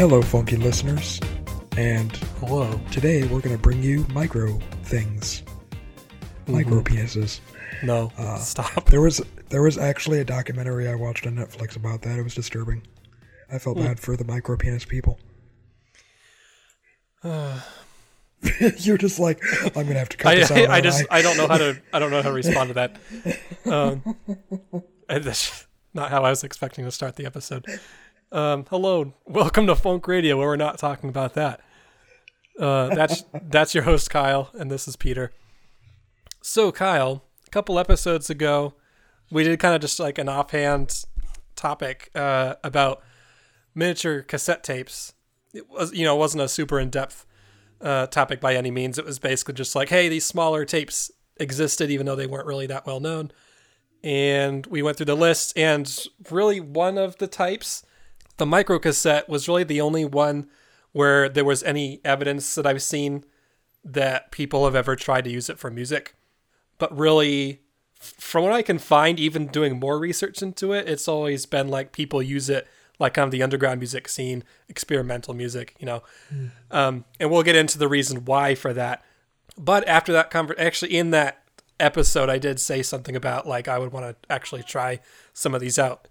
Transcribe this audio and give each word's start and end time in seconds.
Hello, 0.00 0.22
funky 0.22 0.56
listeners. 0.56 1.20
And 1.76 2.10
Hello. 2.40 2.80
today 2.90 3.22
we're 3.24 3.42
going 3.42 3.54
to 3.54 3.60
bring 3.60 3.82
you 3.82 4.06
micro 4.14 4.58
things. 4.84 5.42
Micro 6.46 6.80
penises. 6.80 7.40
No. 7.82 8.10
Uh, 8.16 8.38
Stop. 8.38 8.86
There 8.86 9.02
was 9.02 9.20
there 9.50 9.60
was 9.60 9.76
actually 9.76 10.20
a 10.20 10.24
documentary 10.24 10.88
I 10.88 10.94
watched 10.94 11.26
on 11.26 11.34
Netflix 11.34 11.76
about 11.76 12.00
that. 12.00 12.18
It 12.18 12.22
was 12.22 12.34
disturbing. 12.34 12.86
I 13.52 13.58
felt 13.58 13.76
Hmm. 13.76 13.84
bad 13.84 14.00
for 14.00 14.16
the 14.16 14.24
micro 14.24 14.56
penis 14.56 14.86
people. 14.86 15.20
You're 17.22 18.96
just 18.96 19.20
like, 19.20 19.42
I'm 19.66 19.72
going 19.72 19.88
to 19.88 19.98
have 19.98 20.08
to 20.08 20.16
cut 20.16 20.32
I, 20.32 20.36
this 20.36 20.50
out. 20.50 20.56
I, 20.60 20.62
I 20.62 20.68
aren't 20.68 20.84
just 20.84 21.04
I 21.10 21.20
don't 21.20 21.36
know 21.36 21.46
how 21.46 21.58
to 21.58 21.78
I 21.92 21.98
don't 21.98 22.10
know 22.10 22.22
how 22.22 22.30
to 22.30 22.34
respond 22.34 22.68
to 22.68 22.74
that. 22.74 22.96
Um, 23.66 24.16
and 25.10 25.22
that's 25.22 25.66
not 25.94 26.10
how 26.10 26.24
I 26.24 26.30
was 26.30 26.42
expecting 26.42 26.86
to 26.86 26.90
start 26.90 27.16
the 27.16 27.26
episode. 27.26 27.66
Um, 28.32 28.64
hello, 28.70 29.12
welcome 29.26 29.66
to 29.66 29.74
Funk 29.74 30.06
Radio, 30.06 30.38
where 30.38 30.46
we're 30.46 30.54
not 30.54 30.78
talking 30.78 31.08
about 31.08 31.34
that. 31.34 31.60
Uh, 32.60 32.94
that's 32.94 33.24
that's 33.48 33.74
your 33.74 33.82
host 33.82 34.08
Kyle, 34.08 34.50
and 34.54 34.70
this 34.70 34.86
is 34.86 34.94
Peter. 34.94 35.32
So 36.40 36.70
Kyle, 36.70 37.24
a 37.44 37.50
couple 37.50 37.76
episodes 37.76 38.30
ago, 38.30 38.74
we 39.32 39.42
did 39.42 39.58
kind 39.58 39.74
of 39.74 39.80
just 39.80 39.98
like 39.98 40.16
an 40.16 40.28
offhand 40.28 41.04
topic 41.56 42.12
uh, 42.14 42.54
about 42.62 43.02
miniature 43.74 44.22
cassette 44.22 44.62
tapes. 44.62 45.12
It 45.52 45.68
was 45.68 45.92
you 45.92 46.04
know 46.04 46.14
it 46.14 46.20
wasn't 46.20 46.44
a 46.44 46.48
super 46.48 46.78
in 46.78 46.88
depth 46.88 47.26
uh, 47.80 48.06
topic 48.06 48.40
by 48.40 48.54
any 48.54 48.70
means. 48.70 48.96
It 48.96 49.04
was 49.04 49.18
basically 49.18 49.54
just 49.54 49.74
like, 49.74 49.88
hey, 49.88 50.08
these 50.08 50.24
smaller 50.24 50.64
tapes 50.64 51.10
existed, 51.38 51.90
even 51.90 52.06
though 52.06 52.16
they 52.16 52.28
weren't 52.28 52.46
really 52.46 52.68
that 52.68 52.86
well 52.86 53.00
known. 53.00 53.32
And 54.04 54.66
we 54.66 54.82
went 54.82 54.98
through 54.98 55.06
the 55.06 55.16
list, 55.16 55.58
and 55.58 56.06
really 56.30 56.60
one 56.60 56.96
of 56.96 57.18
the 57.18 57.26
types, 57.26 57.82
the 58.40 58.46
micro 58.46 58.80
cassette, 58.80 59.28
was 59.28 59.46
really 59.46 59.62
the 59.62 59.80
only 59.80 60.04
one 60.04 60.48
where 60.92 61.28
there 61.28 61.44
was 61.44 61.62
any 61.62 62.00
evidence 62.04 62.54
that 62.56 62.66
I've 62.66 62.82
seen 62.82 63.24
that 63.84 64.32
people 64.32 64.64
have 64.64 64.74
ever 64.74 64.96
tried 64.96 65.24
to 65.24 65.30
use 65.30 65.48
it 65.48 65.58
for 65.58 65.70
music. 65.70 66.14
But 66.78 66.96
really, 66.96 67.60
from 68.00 68.42
what 68.44 68.52
I 68.52 68.62
can 68.62 68.78
find, 68.78 69.20
even 69.20 69.46
doing 69.46 69.78
more 69.78 69.98
research 69.98 70.42
into 70.42 70.72
it, 70.72 70.88
it's 70.88 71.06
always 71.06 71.46
been 71.46 71.68
like 71.68 71.92
people 71.92 72.22
use 72.22 72.48
it 72.48 72.66
like 72.98 73.14
kind 73.14 73.24
of 73.24 73.30
the 73.30 73.42
underground 73.42 73.80
music 73.80 74.08
scene, 74.08 74.44
experimental 74.68 75.32
music, 75.34 75.74
you 75.78 75.86
know. 75.86 76.02
Um, 76.70 77.04
and 77.18 77.30
we'll 77.30 77.42
get 77.42 77.56
into 77.56 77.78
the 77.78 77.88
reason 77.88 78.24
why 78.24 78.54
for 78.54 78.72
that. 78.74 79.04
But 79.56 79.86
after 79.88 80.12
that 80.12 80.30
conver- 80.30 80.58
actually 80.58 80.96
in 80.96 81.10
that 81.10 81.42
episode, 81.78 82.28
I 82.28 82.38
did 82.38 82.60
say 82.60 82.82
something 82.82 83.16
about 83.16 83.46
like 83.46 83.68
I 83.68 83.78
would 83.78 83.92
want 83.92 84.06
to 84.06 84.32
actually 84.32 84.62
try 84.62 85.00
some 85.32 85.54
of 85.54 85.60
these 85.60 85.78
out. 85.78 86.08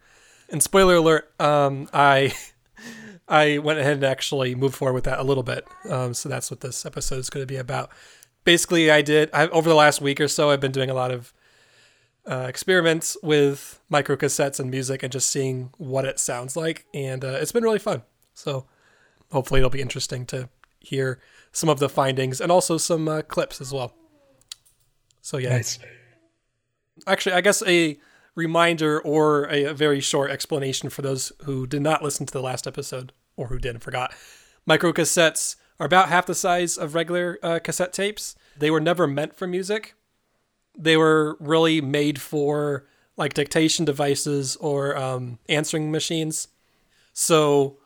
And 0.51 0.63
spoiler 0.63 0.95
alert, 0.95 1.31
um, 1.39 1.89
I 1.93 2.33
I 3.27 3.59
went 3.59 3.79
ahead 3.79 3.93
and 3.93 4.03
actually 4.03 4.55
moved 4.55 4.75
forward 4.75 4.93
with 4.93 5.03
that 5.03 5.19
a 5.19 5.23
little 5.23 5.43
bit. 5.43 5.67
Um, 5.87 6.13
so 6.13 6.29
that's 6.29 6.49
what 6.49 6.61
this 6.61 6.85
episode 6.85 7.19
is 7.19 7.29
going 7.29 7.43
to 7.43 7.47
be 7.47 7.57
about. 7.57 7.91
Basically, 8.43 8.89
I 8.89 9.01
did 9.01 9.29
I, 9.33 9.47
over 9.49 9.69
the 9.69 9.75
last 9.75 10.01
week 10.01 10.19
or 10.19 10.27
so. 10.27 10.49
I've 10.49 10.59
been 10.61 10.71
doing 10.71 10.89
a 10.89 10.93
lot 10.95 11.11
of 11.11 11.31
uh, 12.25 12.45
experiments 12.47 13.15
with 13.21 13.79
microcassettes 13.91 14.59
and 14.59 14.71
music 14.71 15.03
and 15.03 15.11
just 15.11 15.29
seeing 15.29 15.71
what 15.77 16.05
it 16.05 16.19
sounds 16.19 16.55
like, 16.55 16.85
and 16.93 17.23
uh, 17.23 17.37
it's 17.39 17.51
been 17.51 17.63
really 17.63 17.79
fun. 17.79 18.01
So 18.33 18.65
hopefully, 19.31 19.59
it'll 19.59 19.69
be 19.69 19.81
interesting 19.81 20.25
to 20.27 20.49
hear 20.79 21.19
some 21.51 21.69
of 21.69 21.79
the 21.79 21.89
findings 21.89 22.39
and 22.41 22.51
also 22.51 22.77
some 22.77 23.07
uh, 23.07 23.21
clips 23.23 23.61
as 23.61 23.71
well. 23.73 23.93
So 25.21 25.37
yeah, 25.37 25.49
Nice. 25.49 25.77
actually, 27.05 27.33
I 27.33 27.41
guess 27.41 27.61
a 27.67 27.99
reminder 28.39 28.99
or 28.99 29.45
a, 29.45 29.65
a 29.65 29.73
very 29.73 29.99
short 29.99 30.31
explanation 30.31 30.89
for 30.89 31.01
those 31.01 31.31
who 31.43 31.67
did 31.67 31.81
not 31.81 32.03
listen 32.03 32.25
to 32.25 32.33
the 32.33 32.41
last 32.41 32.65
episode 32.65 33.11
or 33.35 33.47
who 33.47 33.59
did 33.59 33.75
and 33.75 33.83
forgot. 33.83 34.13
Microcassettes 34.67 35.55
are 35.79 35.85
about 35.85 36.09
half 36.09 36.25
the 36.25 36.35
size 36.35 36.77
of 36.77 36.95
regular 36.95 37.37
uh, 37.43 37.59
cassette 37.59 37.93
tapes. 37.93 38.35
They 38.57 38.71
were 38.71 38.81
never 38.81 39.07
meant 39.07 39.35
for 39.35 39.47
music. 39.47 39.93
They 40.77 40.97
were 40.97 41.37
really 41.39 41.81
made 41.81 42.19
for 42.19 42.87
like 43.17 43.33
dictation 43.33 43.85
devices 43.85 44.55
or 44.57 44.95
um, 44.97 45.39
answering 45.47 45.91
machines. 45.91 46.47
So 47.13 47.77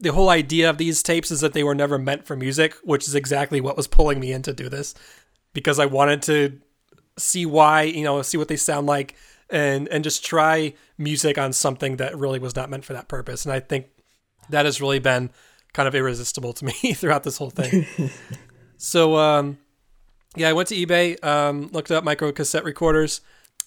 the 0.00 0.12
whole 0.12 0.28
idea 0.28 0.68
of 0.68 0.78
these 0.78 1.02
tapes 1.02 1.30
is 1.30 1.40
that 1.40 1.52
they 1.52 1.62
were 1.62 1.74
never 1.74 1.98
meant 1.98 2.26
for 2.26 2.36
music, 2.36 2.74
which 2.82 3.06
is 3.06 3.14
exactly 3.14 3.60
what 3.60 3.76
was 3.76 3.86
pulling 3.86 4.20
me 4.20 4.32
in 4.32 4.42
to 4.42 4.52
do 4.52 4.68
this 4.68 4.94
because 5.52 5.78
I 5.78 5.86
wanted 5.86 6.22
to 6.22 6.60
see 7.16 7.46
why, 7.46 7.82
you 7.82 8.02
know, 8.02 8.20
see 8.22 8.36
what 8.36 8.48
they 8.48 8.56
sound 8.56 8.86
like 8.86 9.14
and 9.54 9.88
and 9.88 10.02
just 10.02 10.24
try 10.24 10.74
music 10.98 11.38
on 11.38 11.52
something 11.52 11.96
that 11.96 12.16
really 12.18 12.40
was 12.40 12.56
not 12.56 12.68
meant 12.68 12.84
for 12.84 12.92
that 12.92 13.08
purpose. 13.08 13.46
And 13.46 13.54
I 13.54 13.60
think 13.60 13.86
that 14.50 14.64
has 14.66 14.80
really 14.80 14.98
been 14.98 15.30
kind 15.72 15.86
of 15.86 15.94
irresistible 15.94 16.52
to 16.54 16.64
me 16.64 16.72
throughout 16.94 17.22
this 17.22 17.38
whole 17.38 17.50
thing. 17.50 17.86
so 18.76 19.16
um 19.16 19.58
yeah, 20.36 20.48
I 20.48 20.52
went 20.52 20.68
to 20.68 20.74
eBay, 20.74 21.22
um, 21.24 21.68
looked 21.72 21.92
up 21.92 22.02
micro 22.02 22.32
cassette 22.32 22.64
recorders, 22.64 23.20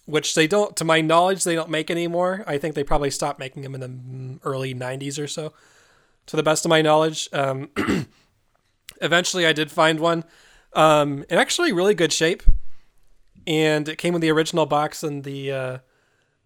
which 0.05 0.35
they 0.35 0.47
don't, 0.47 0.75
to 0.75 0.83
my 0.83 0.99
knowledge, 0.99 1.45
they 1.45 1.55
don't 1.55 1.69
make 1.69 1.89
anymore. 1.89 2.43
I 2.45 2.57
think 2.57 2.75
they 2.75 2.83
probably 2.83 3.09
stopped 3.09 3.39
making 3.39 3.61
them 3.61 3.73
in 3.73 3.79
the 3.79 4.39
early 4.43 4.75
90s 4.75 5.17
or 5.21 5.27
so, 5.27 5.53
to 6.25 6.35
the 6.35 6.43
best 6.43 6.65
of 6.65 6.69
my 6.69 6.81
knowledge. 6.81 7.29
Um, 7.31 7.69
eventually, 9.01 9.45
I 9.45 9.53
did 9.53 9.71
find 9.71 10.01
one 10.01 10.25
um, 10.73 11.23
in 11.29 11.37
actually 11.37 11.71
really 11.71 11.93
good 11.93 12.11
shape, 12.11 12.43
and 13.47 13.87
it 13.87 13.97
came 13.97 14.13
with 14.13 14.21
the 14.21 14.29
original 14.29 14.65
box 14.65 15.01
and 15.01 15.23
the, 15.23 15.51
uh, 15.51 15.77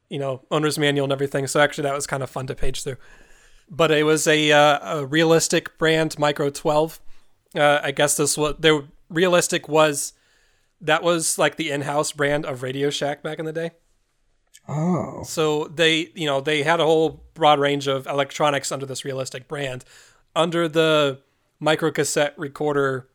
you 0.07 0.19
know, 0.19 0.43
owner's 0.51 0.77
manual 0.77 1.05
and 1.05 1.11
everything. 1.11 1.47
So 1.47 1.59
actually, 1.59 1.83
that 1.83 1.95
was 1.95 2.05
kind 2.05 2.21
of 2.21 2.29
fun 2.29 2.47
to 2.47 2.55
page 2.55 2.83
through. 2.83 2.97
But 3.69 3.89
it 3.89 4.03
was 4.03 4.27
a, 4.27 4.51
uh, 4.51 4.99
a 4.99 5.05
realistic 5.05 5.77
brand 5.79 6.19
Micro 6.19 6.51
12. 6.51 7.01
Uh, 7.55 7.79
I 7.81 7.91
guess 7.91 8.15
this 8.15 8.37
was 8.37 8.55
there. 8.59 8.83
Realistic 9.09 9.67
was 9.67 10.13
that 10.79 11.03
was 11.03 11.37
like 11.37 11.57
the 11.57 11.69
in-house 11.71 12.11
brand 12.11 12.45
of 12.45 12.63
Radio 12.63 12.89
Shack 12.89 13.21
back 13.21 13.39
in 13.39 13.45
the 13.45 13.53
day. 13.53 13.71
Oh. 14.67 15.23
So 15.23 15.65
they, 15.65 16.11
you 16.15 16.25
know, 16.25 16.39
they 16.39 16.63
had 16.63 16.79
a 16.79 16.85
whole 16.85 17.23
broad 17.33 17.59
range 17.59 17.87
of 17.87 18.07
electronics 18.07 18.71
under 18.71 18.85
this 18.85 19.03
realistic 19.03 19.47
brand. 19.47 19.83
Under 20.35 20.67
the 20.67 21.19
microcassette 21.61 22.33
recorder, 22.37 23.09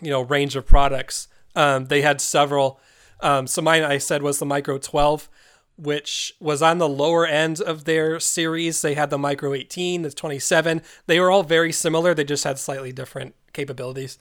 you 0.00 0.10
know, 0.10 0.22
range 0.22 0.56
of 0.56 0.66
products, 0.66 1.28
um, 1.54 1.86
they 1.86 2.02
had 2.02 2.20
several. 2.20 2.80
Um, 3.20 3.46
so 3.46 3.62
mine, 3.62 3.82
I 3.82 3.98
said, 3.98 4.22
was 4.22 4.38
the 4.38 4.46
Micro 4.46 4.78
12, 4.78 5.28
which 5.76 6.34
was 6.40 6.62
on 6.62 6.78
the 6.78 6.88
lower 6.88 7.26
end 7.26 7.60
of 7.60 7.84
their 7.84 8.20
series. 8.20 8.82
They 8.82 8.94
had 8.94 9.10
the 9.10 9.18
Micro 9.18 9.54
18, 9.54 10.02
the 10.02 10.10
27. 10.10 10.82
They 11.06 11.20
were 11.20 11.30
all 11.30 11.42
very 11.42 11.72
similar. 11.72 12.14
They 12.14 12.24
just 12.24 12.44
had 12.44 12.58
slightly 12.58 12.92
different 12.92 13.34
capabilities. 13.52 14.18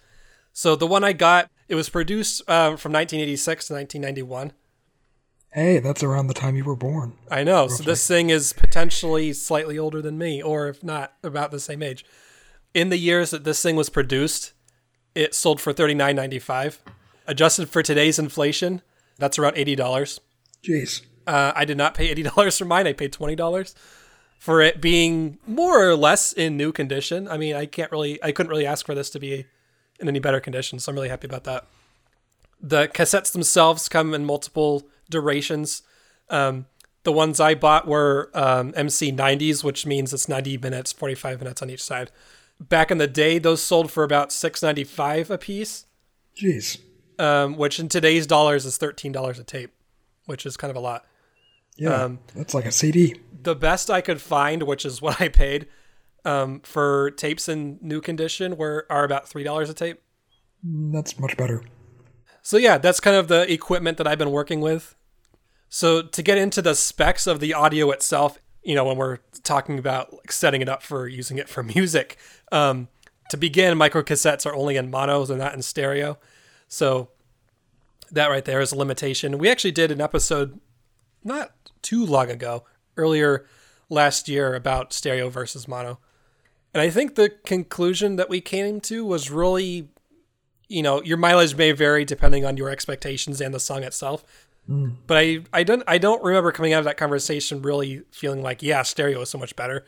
So 0.53 0.75
the 0.75 0.87
one 0.87 1.03
I 1.03 1.13
got, 1.13 1.49
it 1.67 1.75
was 1.75 1.89
produced 1.89 2.41
uh, 2.47 2.77
from 2.77 2.93
1986 2.93 3.67
to 3.67 3.73
1991. 3.73 4.53
Hey, 5.51 5.79
that's 5.79 6.03
around 6.03 6.27
the 6.27 6.33
time 6.33 6.57
you 6.57 6.65
were 6.65 6.75
born. 6.75 7.13
I 7.31 7.45
know. 7.45 7.69
So 7.69 7.81
this 7.81 8.05
thing 8.05 8.29
is 8.29 8.51
potentially 8.51 9.31
slightly 9.31 9.79
older 9.79 10.01
than 10.01 10.17
me, 10.17 10.43
or 10.43 10.67
if 10.67 10.83
not, 10.83 11.13
about 11.23 11.51
the 11.51 11.61
same 11.61 11.81
age. 11.81 12.05
In 12.73 12.89
the 12.89 12.97
years 12.97 13.31
that 13.31 13.45
this 13.45 13.61
thing 13.61 13.77
was 13.77 13.87
produced, 13.87 14.51
it 15.15 15.33
sold 15.33 15.61
for 15.61 15.71
thirty 15.71 15.93
nine 15.93 16.17
ninety 16.17 16.39
five. 16.39 16.81
Adjusted 17.27 17.69
for 17.69 17.81
today's 17.81 18.19
inflation, 18.19 18.81
that's 19.17 19.39
around 19.39 19.57
eighty 19.57 19.75
dollars. 19.75 20.19
Jeez. 20.63 21.01
Uh, 21.25 21.51
I 21.55 21.65
did 21.65 21.77
not 21.77 21.95
pay 21.95 22.09
eighty 22.09 22.23
dollars 22.23 22.57
for 22.57 22.65
mine. 22.65 22.87
I 22.87 22.93
paid 22.93 23.13
twenty 23.13 23.35
dollars 23.35 23.75
for 24.37 24.61
it 24.61 24.81
being 24.81 25.39
more 25.47 25.89
or 25.89 25.95
less 25.95 26.33
in 26.33 26.57
new 26.57 26.71
condition. 26.71 27.27
I 27.27 27.37
mean, 27.37 27.55
I 27.55 27.65
can't 27.65 27.91
really, 27.91 28.21
I 28.23 28.31
couldn't 28.31 28.49
really 28.49 28.67
ask 28.67 28.85
for 28.85 28.93
this 28.93 29.09
to 29.11 29.19
be 29.19 29.45
in 29.99 30.07
any 30.07 30.19
better 30.19 30.39
condition, 30.39 30.77
so 30.77 30.91
I'm 30.91 30.95
really 30.95 31.09
happy 31.09 31.25
about 31.25 31.45
that. 31.45 31.65
The 32.61 32.87
cassettes 32.87 33.31
themselves 33.31 33.89
come 33.89 34.13
in 34.13 34.25
multiple 34.25 34.87
durations. 35.09 35.83
Um, 36.29 36.65
the 37.03 37.11
ones 37.11 37.39
I 37.39 37.55
bought 37.55 37.87
were 37.87 38.29
um, 38.33 38.73
MC 38.75 39.11
90s, 39.11 39.63
which 39.63 39.85
means 39.85 40.13
it's 40.13 40.27
90 40.27 40.57
minutes, 40.57 40.91
45 40.91 41.39
minutes 41.39 41.61
on 41.61 41.69
each 41.69 41.83
side. 41.83 42.11
Back 42.59 42.91
in 42.91 42.97
the 42.97 43.07
day, 43.07 43.37
those 43.39 43.61
sold 43.61 43.91
for 43.91 44.03
about 44.03 44.29
6.95 44.29 45.29
a 45.29 45.37
piece, 45.37 45.85
Jeez. 46.35 46.79
Um, 47.19 47.57
which 47.57 47.79
in 47.79 47.89
today's 47.89 48.27
dollars 48.27 48.65
is 48.65 48.77
$13 48.77 49.39
a 49.39 49.43
tape, 49.43 49.71
which 50.25 50.45
is 50.45 50.57
kind 50.57 50.71
of 50.71 50.77
a 50.77 50.79
lot. 50.79 51.05
Yeah. 51.77 52.03
Um, 52.03 52.19
that's 52.35 52.53
like 52.53 52.65
a 52.65 52.71
CD. 52.71 53.15
the 53.43 53.55
best 53.55 53.89
I 53.89 54.01
could 54.01 54.21
find, 54.21 54.63
which 54.63 54.85
is 54.85 55.01
what 55.01 55.21
I 55.21 55.27
paid 55.29 55.67
um, 56.23 56.61
for 56.61 57.11
tapes 57.11 57.47
in 57.49 57.77
new 57.81 58.01
condition, 58.01 58.57
were 58.57 58.85
are 58.89 59.03
about 59.03 59.27
three 59.27 59.43
dollars 59.43 59.69
a 59.69 59.73
tape. 59.73 60.01
That's 60.63 61.19
much 61.19 61.37
better. 61.37 61.63
So 62.41 62.57
yeah, 62.57 62.77
that's 62.77 62.99
kind 62.99 63.15
of 63.15 63.27
the 63.27 63.51
equipment 63.51 63.97
that 63.97 64.07
I've 64.07 64.17
been 64.17 64.31
working 64.31 64.61
with. 64.61 64.95
So 65.69 66.01
to 66.01 66.21
get 66.23 66.37
into 66.37 66.61
the 66.61 66.75
specs 66.75 67.27
of 67.27 67.39
the 67.39 67.53
audio 67.53 67.91
itself, 67.91 68.39
you 68.63 68.75
know, 68.75 68.85
when 68.85 68.97
we're 68.97 69.17
talking 69.43 69.77
about 69.77 70.13
like, 70.13 70.31
setting 70.31 70.61
it 70.61 70.69
up 70.69 70.81
for 70.81 71.07
using 71.07 71.37
it 71.37 71.49
for 71.49 71.61
music, 71.75 72.17
um, 72.51 72.87
to 73.29 73.37
begin, 73.37 73.77
microcassettes 73.77 74.45
are 74.45 74.55
only 74.55 74.77
in 74.77 74.89
mono; 74.89 75.25
they're 75.25 75.37
not 75.37 75.53
in 75.53 75.61
stereo. 75.61 76.17
So 76.67 77.09
that 78.11 78.29
right 78.29 78.45
there 78.45 78.61
is 78.61 78.71
a 78.71 78.77
limitation. 78.77 79.37
We 79.37 79.49
actually 79.49 79.71
did 79.71 79.91
an 79.91 80.01
episode 80.01 80.59
not 81.23 81.51
too 81.81 82.05
long 82.05 82.29
ago, 82.29 82.63
earlier 82.97 83.45
last 83.89 84.27
year, 84.27 84.55
about 84.55 84.93
stereo 84.93 85.29
versus 85.29 85.67
mono. 85.67 85.99
And 86.73 86.81
I 86.81 86.89
think 86.89 87.15
the 87.15 87.29
conclusion 87.29 88.17
that 88.17 88.29
we 88.29 88.41
came 88.41 88.81
to 88.81 89.05
was 89.05 89.31
really, 89.31 89.89
you 90.67 90.83
know, 90.83 91.01
your 91.03 91.17
mileage 91.17 91.55
may 91.55 91.71
vary 91.71 92.03
depending 92.03 92.45
on 92.45 92.57
your 92.57 92.69
expectations 92.69 93.39
and 93.39 93.53
the 93.53 93.59
song 93.59 93.83
itself. 93.83 94.25
Mm. 94.69 94.95
But 95.07 95.17
I, 95.17 95.39
I 95.53 95.63
don't 95.63 95.83
I 95.87 95.97
don't 95.97 96.23
remember 96.23 96.51
coming 96.51 96.73
out 96.73 96.79
of 96.79 96.85
that 96.85 96.97
conversation 96.97 97.61
really 97.61 98.01
feeling 98.11 98.41
like, 98.41 98.61
yeah, 98.63 98.81
stereo 98.81 99.21
is 99.21 99.29
so 99.29 99.37
much 99.37 99.55
better. 99.55 99.85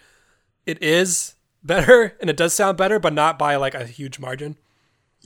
It 0.66 0.82
is 0.82 1.36
better 1.64 2.16
and 2.22 2.30
it 2.30 2.38
does 2.38 2.54
sound 2.54 2.78
better, 2.78 3.00
but 3.00 3.14
not 3.14 3.40
by 3.40 3.56
like 3.56 3.76
a 3.76 3.86
huge 3.86 4.20
margin. 4.20 4.58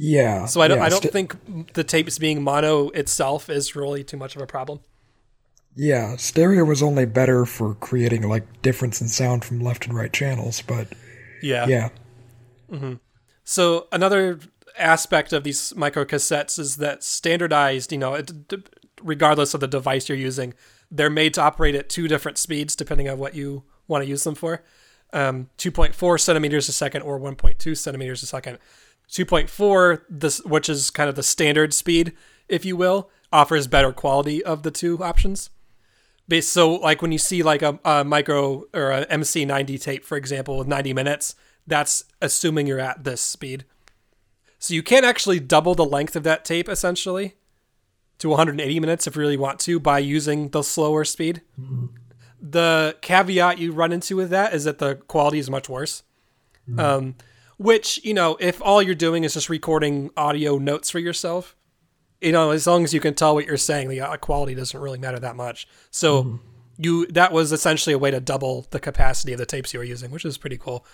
Yeah. 0.04 0.46
So 0.48 0.62
I 0.62 0.68
don't 0.68 0.80
yeah, 0.80 0.86
I 0.86 0.90
don't 0.90 1.02
st- 1.04 1.14
think 1.14 1.74
the 1.74 1.84
tapes 1.84 2.18
being 2.18 2.42
mono 2.42 2.90
itself 2.90 3.50
is 3.52 3.76
really 3.76 4.04
too 4.04 4.18
much 4.18 4.36
of 4.36 4.42
a 4.42 4.48
problem. 4.48 4.80
Yeah, 5.76 6.16
stereo 6.16 6.66
was 6.66 6.82
only 6.82 7.06
better 7.06 7.46
for 7.46 7.76
creating 7.76 8.28
like 8.28 8.62
difference 8.64 9.00
in 9.00 9.08
sound 9.08 9.46
from 9.46 9.60
left 9.62 9.86
and 9.86 9.96
right 9.96 10.12
channels, 10.12 10.62
but 10.64 10.88
Yeah. 11.44 11.68
yeah. 11.68 11.90
So 13.44 13.88
another 13.92 14.40
aspect 14.78 15.34
of 15.34 15.44
these 15.44 15.74
micro 15.76 16.04
cassettes 16.06 16.58
is 16.58 16.78
that 16.78 17.04
standardized, 17.04 17.92
you 17.92 17.98
know, 18.00 18.16
it, 18.16 18.48
d- 18.48 18.64
regardless 19.04 19.54
of 19.54 19.60
the 19.60 19.68
device 19.68 20.10
you're 20.10 20.18
using, 20.18 20.54
they're 20.90 21.10
made 21.10 21.34
to 21.36 21.42
operate 21.42 21.76
at 21.76 21.90
two 21.90 22.08
different 22.08 22.38
speeds 22.40 22.76
depending 22.76 23.08
on 23.08 23.20
what 23.20 23.36
you 23.36 23.64
want 23.88 24.04
to 24.04 24.10
use 24.10 24.24
them 24.24 24.36
for. 24.36 24.64
Um, 25.14 25.50
2.4 25.58 26.20
centimeters 26.20 26.70
a 26.70 26.72
second 26.72 27.02
or 27.04 27.20
1.2 27.20 27.78
centimeters 27.78 28.24
a 28.24 28.26
second. 28.26 28.58
2.4, 29.12 30.04
this 30.10 30.44
which 30.44 30.70
is 30.70 30.90
kind 30.90 31.10
of 31.10 31.16
the 31.16 31.24
standard 31.24 31.74
speed, 31.74 32.14
if 32.48 32.66
you 32.66 32.78
will, 32.78 33.10
offers 33.32 33.68
better 33.68 33.92
quality 33.92 34.44
of 34.44 34.64
the 34.64 34.72
two 34.72 35.04
options. 35.04 35.50
So, 36.40 36.76
like 36.76 37.02
when 37.02 37.12
you 37.12 37.18
see 37.18 37.44
like 37.44 37.62
a, 37.62 37.78
a 37.84 38.06
micro 38.06 38.64
or 38.74 38.92
a 38.92 39.06
MC90 39.08 39.82
tape, 39.82 40.06
for 40.06 40.18
example, 40.18 40.58
with 40.58 40.68
90 40.68 40.94
minutes, 40.94 41.36
that's 41.68 42.06
assuming 42.22 42.68
you're 42.68 42.80
at 42.80 43.04
this 43.04 43.20
speed. 43.20 43.66
So 44.60 44.74
you 44.74 44.84
can 44.84 45.04
actually 45.04 45.40
double 45.40 45.76
the 45.76 45.84
length 45.84 46.16
of 46.16 46.24
that 46.24 46.46
tape 46.46 46.70
essentially 46.70 47.36
to 48.20 48.30
180 48.30 48.80
minutes 48.80 49.08
if 49.08 49.16
you 49.16 49.22
really 49.22 49.36
want 49.36 49.60
to 49.62 49.80
by 49.80 50.00
using 50.00 50.50
the 50.50 50.62
slower 50.62 51.04
speed. 51.04 51.42
The 52.40 52.96
caveat 53.02 53.58
you 53.58 53.74
run 53.74 53.92
into 53.92 54.16
with 54.16 54.30
that 54.30 54.54
is 54.54 54.64
that 54.64 54.78
the 54.78 54.96
quality 54.96 55.40
is 55.40 55.50
much 55.50 55.68
worse. 55.68 56.04
Um, 56.80 57.16
which, 57.62 58.04
you 58.04 58.14
know, 58.14 58.38
if 58.40 58.60
all 58.62 58.82
you're 58.82 58.96
doing 58.96 59.24
is 59.24 59.36
just 59.36 59.48
recording 59.48 60.10
audio 60.18 60.58
notes 60.58 60.90
for 60.90 60.98
yourself, 60.98 61.56
you 62.20 62.32
know, 62.32 62.50
as 62.50 62.66
long 62.66 62.84
as 62.84 62.92
you 62.92 63.00
can 63.00 63.14
tell 63.14 63.36
what 63.36 63.46
you're 63.46 63.56
saying, 63.56 63.90
the 63.90 64.02
uh, 64.02 64.18
quality 64.18 64.56
doesn't 64.56 64.80
really 64.80 64.98
matter 64.98 65.20
that 65.20 65.36
much. 65.36 65.68
So 65.92 66.40
you 66.78 67.06
that 67.08 67.32
was 67.32 67.52
essentially 67.52 67.94
a 67.94 68.00
way 68.00 68.10
to 68.10 68.20
double 68.20 68.66
the 68.72 68.80
capacity 68.80 69.34
of 69.34 69.38
the 69.38 69.46
tapes 69.46 69.74
you 69.74 69.80
were 69.80 69.86
using, 69.86 70.10
which 70.10 70.26
is 70.26 70.40
pretty 70.40 70.58
cool. 70.58 70.86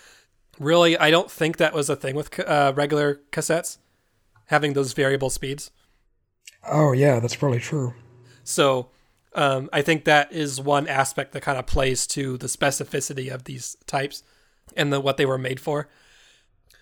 Really, 0.60 0.98
I 0.98 1.10
don't 1.10 1.32
think 1.32 1.56
that 1.58 1.74
was 1.74 1.90
a 1.90 1.96
thing 1.96 2.16
with 2.16 2.38
uh, 2.40 2.74
regular 2.76 3.22
cassettes 3.32 3.78
having 4.48 4.74
those 4.74 4.92
variable 4.92 5.30
speeds. 5.30 5.72
Oh 6.70 6.92
yeah, 6.92 7.22
that's 7.22 7.36
probably 7.36 7.60
true. 7.60 7.94
So 8.44 8.90
um, 9.36 9.70
I 9.72 9.82
think 9.82 10.04
that 10.04 10.34
is 10.34 10.60
one 10.60 10.88
aspect 10.88 11.32
that 11.32 11.44
kind 11.44 11.58
of 11.58 11.66
plays 11.66 12.06
to 12.08 12.38
the 12.38 12.48
specificity 12.48 13.34
of 13.34 13.46
these 13.46 13.78
types 13.86 14.24
and 14.76 14.92
the 14.92 15.00
what 15.00 15.16
they 15.16 15.26
were 15.26 15.38
made 15.38 15.62
for. 15.62 15.88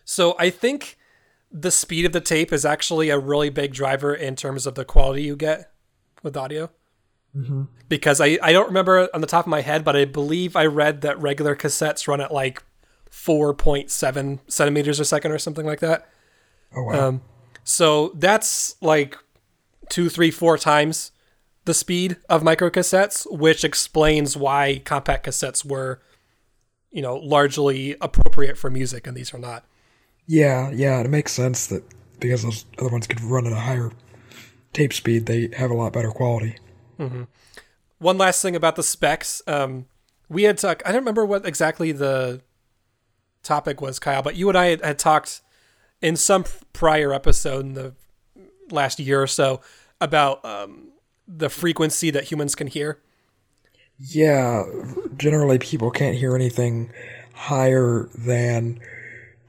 So 0.06 0.36
I 0.40 0.50
think 0.50 0.98
the 1.52 1.72
speed 1.72 2.06
of 2.06 2.14
the 2.14 2.22
tape 2.22 2.54
is 2.54 2.64
actually 2.64 3.10
a 3.10 3.20
really 3.20 3.50
big 3.50 3.74
driver 3.74 4.14
in 4.14 4.36
terms 4.36 4.66
of 4.66 4.76
the 4.76 4.86
quality 4.86 5.24
you 5.24 5.36
get 5.36 5.72
with 6.24 6.38
audio. 6.38 6.70
Because 7.90 8.22
I, 8.22 8.38
I 8.42 8.54
don't 8.54 8.68
remember 8.68 9.10
on 9.14 9.20
the 9.22 9.28
top 9.28 9.46
of 9.46 9.50
my 9.50 9.62
head, 9.62 9.84
but 9.84 9.96
I 9.96 10.06
believe 10.06 10.56
I 10.56 10.66
read 10.66 11.02
that 11.02 11.20
regular 11.22 11.56
cassettes 11.56 12.08
run 12.08 12.22
at 12.22 12.32
like 12.32 12.64
4.7 13.12 14.40
centimeters 14.48 15.00
a 15.00 15.06
second 15.06 15.32
or 15.32 15.38
something 15.38 15.66
like 15.66 15.80
that. 15.82 16.10
Oh 16.76 16.84
wow. 16.84 17.08
Um, 17.08 17.22
so 17.64 18.12
that's 18.16 18.76
like 18.82 19.18
two, 19.90 20.10
three, 20.10 20.32
four 20.32 20.58
times 20.58 21.12
the 21.66 21.74
speed 21.74 22.18
of 22.30 22.44
microcassettes, 22.44 23.26
which 23.32 23.64
explains 23.64 24.38
why 24.38 24.82
compact 24.86 25.26
cassettes 25.26 25.66
were, 25.66 26.00
you 26.92 27.02
know, 27.02 27.18
largely 27.18 27.96
appropriate 28.02 28.58
for 28.58 28.70
music 28.70 29.08
and 29.08 29.18
these 29.18 29.34
are 29.34 29.40
not. 29.40 29.66
Yeah, 30.28 30.72
yeah, 30.72 31.00
it 31.02 31.10
makes 31.10 31.32
sense 31.32 31.68
that 31.68 31.84
because 32.20 32.44
those 32.44 32.66
other 32.80 32.90
ones 32.90 33.08
could 33.08 33.22
run 33.22 33.46
at 33.46 33.54
a 33.54 33.60
higher 33.60 33.92
tape 34.74 34.94
speed, 34.94 35.26
they 35.26 35.50
have 35.58 35.72
a 35.72 35.76
lot 35.76 35.94
better 35.94 36.12
quality. 36.12 36.58
One 38.00 38.18
last 38.18 38.42
thing 38.42 38.56
about 38.56 38.76
the 38.76 38.84
specs. 38.84 39.42
Um, 39.48 39.86
we 40.30 40.44
had 40.44 40.58
talked, 40.58 40.84
I 40.86 40.90
don't 40.92 41.02
remember 41.02 41.26
what 41.26 41.46
exactly 41.46 41.92
the 41.92 42.42
topic 43.44 43.82
was, 43.82 44.00
Kyle, 44.00 44.22
but 44.22 44.36
you 44.36 44.50
and 44.50 44.58
I 44.58 44.68
had, 44.68 44.84
had 44.84 45.00
talked 45.00 45.42
in 46.02 46.16
some 46.16 46.46
prior 46.74 47.14
episode 47.14 47.66
in 47.66 47.74
the 47.74 47.94
last 48.72 49.00
year 49.00 49.22
or 49.22 49.28
so 49.28 49.62
about 50.02 50.44
um, 50.44 50.90
the 51.28 51.50
frequency 51.50 52.10
that 52.12 52.26
humans 52.26 52.56
can 52.56 52.68
hear. 52.68 53.00
Yeah, 53.98 54.64
generally 55.18 55.58
people 55.58 55.90
can't 55.90 56.18
hear 56.18 56.36
anything 56.36 56.92
higher 57.34 58.10
than 58.14 58.80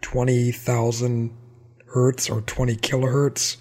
20,000 0.02 1.37
hertz 1.87 2.28
or 2.28 2.43
20 2.43 2.76
kilohertz. 2.76 3.56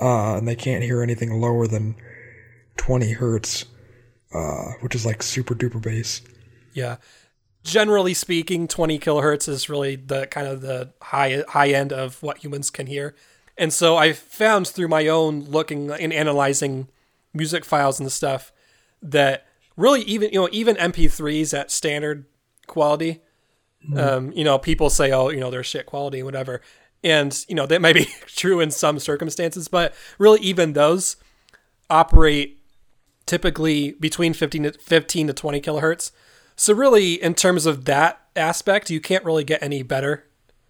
Uh, 0.00 0.36
and 0.36 0.48
they 0.48 0.56
can't 0.56 0.82
hear 0.82 1.02
anything 1.02 1.40
lower 1.40 1.66
than 1.66 1.96
20 2.76 3.12
hertz, 3.12 3.64
uh, 4.32 4.72
which 4.80 4.94
is 4.94 5.06
like 5.06 5.22
super 5.22 5.54
duper 5.54 5.80
bass. 5.80 6.22
Yeah. 6.72 6.96
Generally 7.62 8.14
speaking, 8.14 8.68
20 8.68 8.98
kilohertz 8.98 9.48
is 9.48 9.70
really 9.70 9.96
the 9.96 10.26
kind 10.26 10.46
of 10.46 10.60
the 10.60 10.92
high 11.00 11.44
high 11.48 11.68
end 11.68 11.92
of 11.92 12.22
what 12.22 12.38
humans 12.38 12.70
can 12.70 12.86
hear. 12.86 13.14
And 13.56 13.72
so 13.72 13.96
I 13.96 14.12
found 14.12 14.66
through 14.66 14.88
my 14.88 15.06
own 15.08 15.44
looking 15.44 15.90
and 15.90 16.12
analyzing 16.12 16.88
music 17.32 17.64
files 17.64 18.00
and 18.00 18.10
stuff 18.10 18.52
that 19.00 19.46
really 19.76 20.02
even 20.02 20.30
you 20.30 20.40
know 20.40 20.48
even 20.52 20.76
MP3s 20.76 21.58
at 21.58 21.70
standard 21.70 22.26
quality, 22.66 23.22
um, 23.96 24.32
you 24.32 24.44
know 24.44 24.58
people 24.58 24.90
say 24.90 25.12
oh 25.12 25.28
you 25.30 25.40
know 25.40 25.50
they're 25.50 25.64
shit 25.64 25.86
quality 25.86 26.22
whatever, 26.22 26.60
and 27.02 27.44
you 27.48 27.54
know 27.54 27.66
that 27.66 27.80
might 27.80 27.94
be 27.94 28.04
true 28.26 28.60
in 28.60 28.70
some 28.70 28.98
circumstances, 28.98 29.68
but 29.68 29.94
really 30.18 30.40
even 30.40 30.72
those 30.72 31.16
operate 31.90 32.60
typically 33.26 33.92
between 33.92 34.34
15 34.34 34.62
to 34.64 34.72
15 34.72 35.28
to 35.28 35.32
20 35.32 35.60
kilohertz. 35.60 36.12
So 36.56 36.72
really, 36.72 37.14
in 37.14 37.34
terms 37.34 37.66
of 37.66 37.84
that 37.86 38.20
aspect, 38.36 38.90
you 38.90 39.00
can't 39.00 39.24
really 39.24 39.44
get 39.44 39.62
any 39.62 39.82
better. 39.82 40.26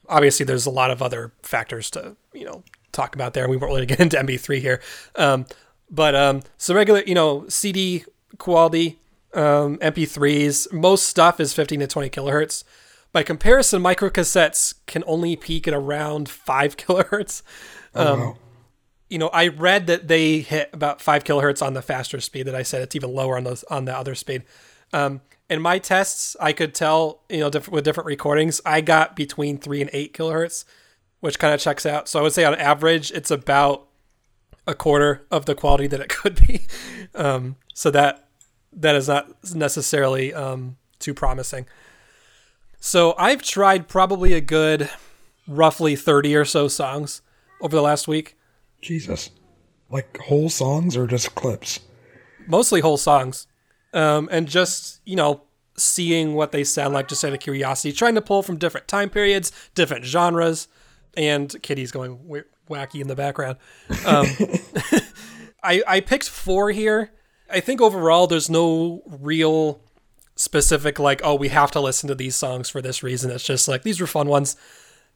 Obviously, 0.08 0.44
there's 0.44 0.66
a 0.66 0.70
lot 0.70 0.90
of 0.90 1.02
other 1.02 1.32
factors 1.42 1.90
to 1.90 2.16
you 2.32 2.44
know 2.44 2.62
talk 2.92 3.14
about 3.14 3.34
there. 3.34 3.48
We 3.48 3.56
won't 3.56 3.72
really 3.72 3.86
get 3.94 4.00
into 4.00 4.16
MP3 4.16 4.60
here, 4.60 4.80
um, 5.16 5.46
but 5.90 6.14
um, 6.14 6.42
so 6.56 6.74
regular 6.74 7.02
you 7.06 7.14
know 7.14 7.46
CD 7.48 8.04
quality, 8.38 8.98
um, 9.34 9.78
MP3s, 9.78 10.72
most 10.72 11.06
stuff 11.06 11.38
is 11.38 11.52
15 11.52 11.80
to 11.80 11.86
20 11.86 12.10
kilohertz. 12.10 12.64
By 13.14 13.22
comparison, 13.22 13.80
microcassettes 13.80 14.74
can 14.86 15.04
only 15.06 15.36
peak 15.36 15.68
at 15.68 15.72
around 15.72 16.28
five 16.28 16.76
kilohertz. 16.76 17.42
Oh, 17.94 18.16
wow. 18.16 18.36
You 19.08 19.18
know, 19.18 19.28
I 19.28 19.46
read 19.46 19.86
that 19.86 20.08
they 20.08 20.40
hit 20.40 20.68
about 20.72 21.00
five 21.00 21.22
kilohertz 21.22 21.64
on 21.64 21.74
the 21.74 21.80
faster 21.80 22.20
speed. 22.20 22.42
That 22.48 22.56
I 22.56 22.64
said 22.64 22.82
it's 22.82 22.96
even 22.96 23.14
lower 23.14 23.36
on 23.36 23.44
those 23.44 23.62
on 23.64 23.84
the 23.84 23.96
other 23.96 24.16
speed. 24.16 24.42
Um, 24.92 25.20
in 25.48 25.62
my 25.62 25.78
tests, 25.78 26.36
I 26.40 26.52
could 26.52 26.74
tell, 26.74 27.20
you 27.28 27.38
know, 27.38 27.50
diff- 27.50 27.68
with 27.68 27.84
different 27.84 28.08
recordings, 28.08 28.60
I 28.66 28.80
got 28.80 29.14
between 29.14 29.58
three 29.58 29.80
and 29.80 29.90
eight 29.92 30.12
kilohertz, 30.12 30.64
which 31.20 31.38
kind 31.38 31.54
of 31.54 31.60
checks 31.60 31.86
out. 31.86 32.08
So 32.08 32.18
I 32.18 32.22
would 32.22 32.32
say 32.32 32.42
on 32.42 32.56
average, 32.56 33.12
it's 33.12 33.30
about 33.30 33.86
a 34.66 34.74
quarter 34.74 35.24
of 35.30 35.46
the 35.46 35.54
quality 35.54 35.86
that 35.86 36.00
it 36.00 36.08
could 36.08 36.44
be. 36.48 36.66
Um, 37.14 37.54
so 37.74 37.92
that 37.92 38.26
that 38.72 38.96
is 38.96 39.06
not 39.06 39.54
necessarily 39.54 40.34
um, 40.34 40.78
too 40.98 41.14
promising. 41.14 41.66
So 42.84 43.14
I've 43.16 43.40
tried 43.40 43.88
probably 43.88 44.34
a 44.34 44.42
good, 44.42 44.90
roughly 45.48 45.96
thirty 45.96 46.36
or 46.36 46.44
so 46.44 46.68
songs 46.68 47.22
over 47.62 47.74
the 47.74 47.80
last 47.80 48.06
week, 48.06 48.36
Jesus. 48.82 49.30
Like 49.88 50.18
whole 50.18 50.50
songs 50.50 50.94
or 50.94 51.06
just 51.06 51.34
clips? 51.34 51.80
mostly 52.46 52.82
whole 52.82 52.98
songs, 52.98 53.46
um, 53.94 54.28
and 54.30 54.46
just 54.46 55.00
you 55.06 55.16
know 55.16 55.44
seeing 55.78 56.34
what 56.34 56.52
they 56.52 56.62
sound 56.62 56.92
like 56.92 57.08
just 57.08 57.24
out 57.24 57.32
of 57.32 57.40
curiosity, 57.40 57.90
trying 57.90 58.16
to 58.16 58.20
pull 58.20 58.42
from 58.42 58.58
different 58.58 58.86
time 58.86 59.08
periods, 59.08 59.50
different 59.74 60.04
genres, 60.04 60.68
and 61.16 61.56
Kitty's 61.62 61.90
going 61.90 62.18
w- 62.18 62.44
wacky 62.68 63.00
in 63.00 63.08
the 63.08 63.16
background. 63.16 63.56
Um, 64.04 64.26
I 65.64 65.82
I 65.88 66.00
picked 66.00 66.28
four 66.28 66.70
here. 66.70 67.12
I 67.48 67.60
think 67.60 67.80
overall 67.80 68.26
there's 68.26 68.50
no 68.50 69.02
real 69.06 69.80
specific 70.36 70.98
like 70.98 71.20
oh 71.24 71.34
we 71.34 71.48
have 71.48 71.70
to 71.70 71.80
listen 71.80 72.08
to 72.08 72.14
these 72.14 72.36
songs 72.36 72.68
for 72.68 72.82
this 72.82 73.02
reason. 73.02 73.30
It's 73.30 73.44
just 73.44 73.68
like 73.68 73.82
these 73.82 74.00
were 74.00 74.06
fun 74.06 74.28
ones, 74.28 74.56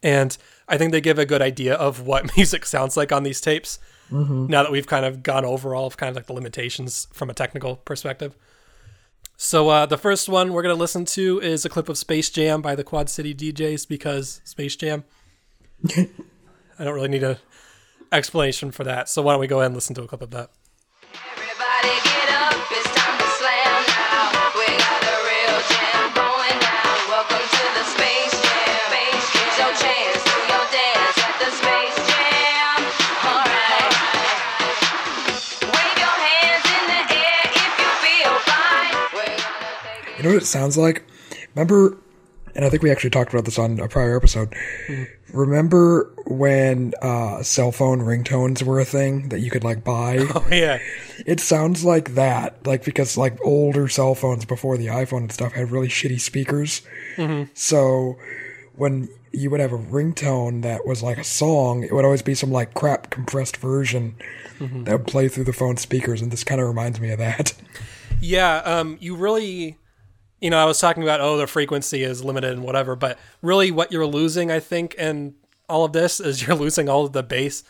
and 0.02 0.36
I 0.68 0.78
think 0.78 0.92
they 0.92 1.00
give 1.00 1.18
a 1.18 1.26
good 1.26 1.42
idea 1.42 1.74
of 1.74 2.06
what 2.06 2.36
music 2.36 2.66
sounds 2.66 2.96
like 2.96 3.12
on 3.12 3.22
these 3.22 3.40
tapes. 3.40 3.78
Now 4.48 4.62
that 4.62 4.72
we've 4.72 4.86
kind 4.86 5.04
of 5.04 5.22
gone 5.22 5.44
over 5.44 5.74
all 5.74 5.86
of 5.86 5.96
kind 5.96 6.08
of 6.08 6.16
like 6.16 6.26
the 6.26 6.32
limitations 6.32 7.08
from 7.12 7.28
a 7.28 7.34
technical 7.34 7.76
perspective. 7.76 8.36
So 9.36 9.68
uh, 9.68 9.86
the 9.86 9.98
first 9.98 10.28
one 10.28 10.52
we're 10.52 10.62
gonna 10.62 10.74
listen 10.74 11.04
to 11.06 11.40
is 11.40 11.64
a 11.64 11.68
clip 11.68 11.88
of 11.88 11.98
Space 11.98 12.30
Jam 12.30 12.62
by 12.62 12.74
the 12.74 12.84
Quad 12.84 13.10
City 13.10 13.34
DJs 13.34 13.86
because 13.86 14.40
Space 14.44 14.76
Jam. 14.76 15.04
I 15.96 16.84
don't 16.84 16.94
really 16.94 17.08
need 17.08 17.22
a 17.22 17.38
explanation 18.12 18.70
for 18.70 18.84
that. 18.84 19.08
So 19.08 19.22
why 19.22 19.32
don't 19.32 19.40
we 19.40 19.46
go 19.46 19.58
ahead 19.58 19.66
and 19.66 19.74
listen 19.74 19.94
to 19.96 20.02
a 20.02 20.08
clip 20.08 20.22
of 20.22 20.30
that? 20.30 20.50
You 37.78 37.90
feel 38.02 38.34
fine. 38.46 38.94
We're 39.14 39.24
gonna 39.24 39.36
take 39.82 40.08
it. 40.08 40.16
You 40.18 40.22
know 40.24 40.34
what 40.34 40.42
it 40.42 40.46
sounds 40.46 40.76
like? 40.76 41.04
Remember, 41.54 41.96
and 42.54 42.64
I 42.64 42.70
think 42.70 42.82
we 42.82 42.90
actually 42.90 43.10
talked 43.10 43.32
about 43.32 43.44
this 43.44 43.58
on 43.58 43.78
a 43.80 43.88
prior 43.88 44.16
episode. 44.16 44.54
Remember 45.32 46.10
when 46.26 46.94
uh, 47.02 47.42
cell 47.42 47.70
phone 47.72 48.00
ringtones 48.00 48.62
were 48.62 48.80
a 48.80 48.84
thing 48.84 49.28
that 49.28 49.40
you 49.40 49.50
could 49.50 49.64
like 49.64 49.84
buy? 49.84 50.26
Oh 50.34 50.46
yeah, 50.50 50.78
It 51.26 51.40
sounds 51.40 51.84
like 51.84 52.14
that, 52.14 52.66
like 52.66 52.84
because 52.84 53.16
like 53.16 53.38
older 53.44 53.88
cell 53.88 54.14
phones 54.14 54.44
before 54.44 54.76
the 54.78 54.86
iPhone 54.86 55.18
and 55.22 55.32
stuff 55.32 55.52
had 55.52 55.70
really 55.70 55.88
shitty 55.88 56.20
speakers. 56.20 56.82
So 57.54 58.16
when 58.76 59.08
you 59.32 59.50
would 59.50 59.60
have 59.60 59.72
a 59.72 59.78
ringtone 59.78 60.62
that 60.62 60.86
was 60.86 61.02
like 61.02 61.18
a 61.18 61.24
song, 61.24 61.82
it 61.82 61.92
would 61.92 62.04
always 62.04 62.22
be 62.22 62.34
some 62.34 62.50
like 62.50 62.74
crap 62.74 63.10
compressed 63.10 63.56
version 63.56 64.16
that 64.58 64.92
would 64.92 65.06
play 65.06 65.28
through 65.28 65.44
the 65.44 65.52
phone 65.52 65.76
speakers, 65.76 66.20
and 66.20 66.30
this 66.32 66.44
kind 66.44 66.60
of 66.60 66.66
reminds 66.66 67.00
me 67.00 67.10
of 67.10 67.18
that. 67.18 67.54
yeah. 68.20 68.56
Um, 68.58 68.96
you 69.00 69.14
really, 69.14 69.76
you 70.40 70.50
know, 70.50 70.58
I 70.58 70.64
was 70.64 70.80
talking 70.80 71.02
about 71.02 71.20
oh 71.20 71.36
the 71.36 71.46
frequency 71.46 72.02
is 72.02 72.24
limited 72.24 72.52
and 72.52 72.62
whatever, 72.62 72.96
but 72.96 73.18
really 73.42 73.70
what 73.70 73.92
you're 73.92 74.06
losing, 74.06 74.50
I 74.50 74.60
think, 74.60 74.94
and 74.98 75.34
all 75.68 75.84
of 75.84 75.92
this 75.92 76.20
is 76.20 76.42
you're 76.46 76.56
losing 76.56 76.88
all 76.88 77.04
of 77.04 77.12
the 77.12 77.22
bass. 77.22 77.62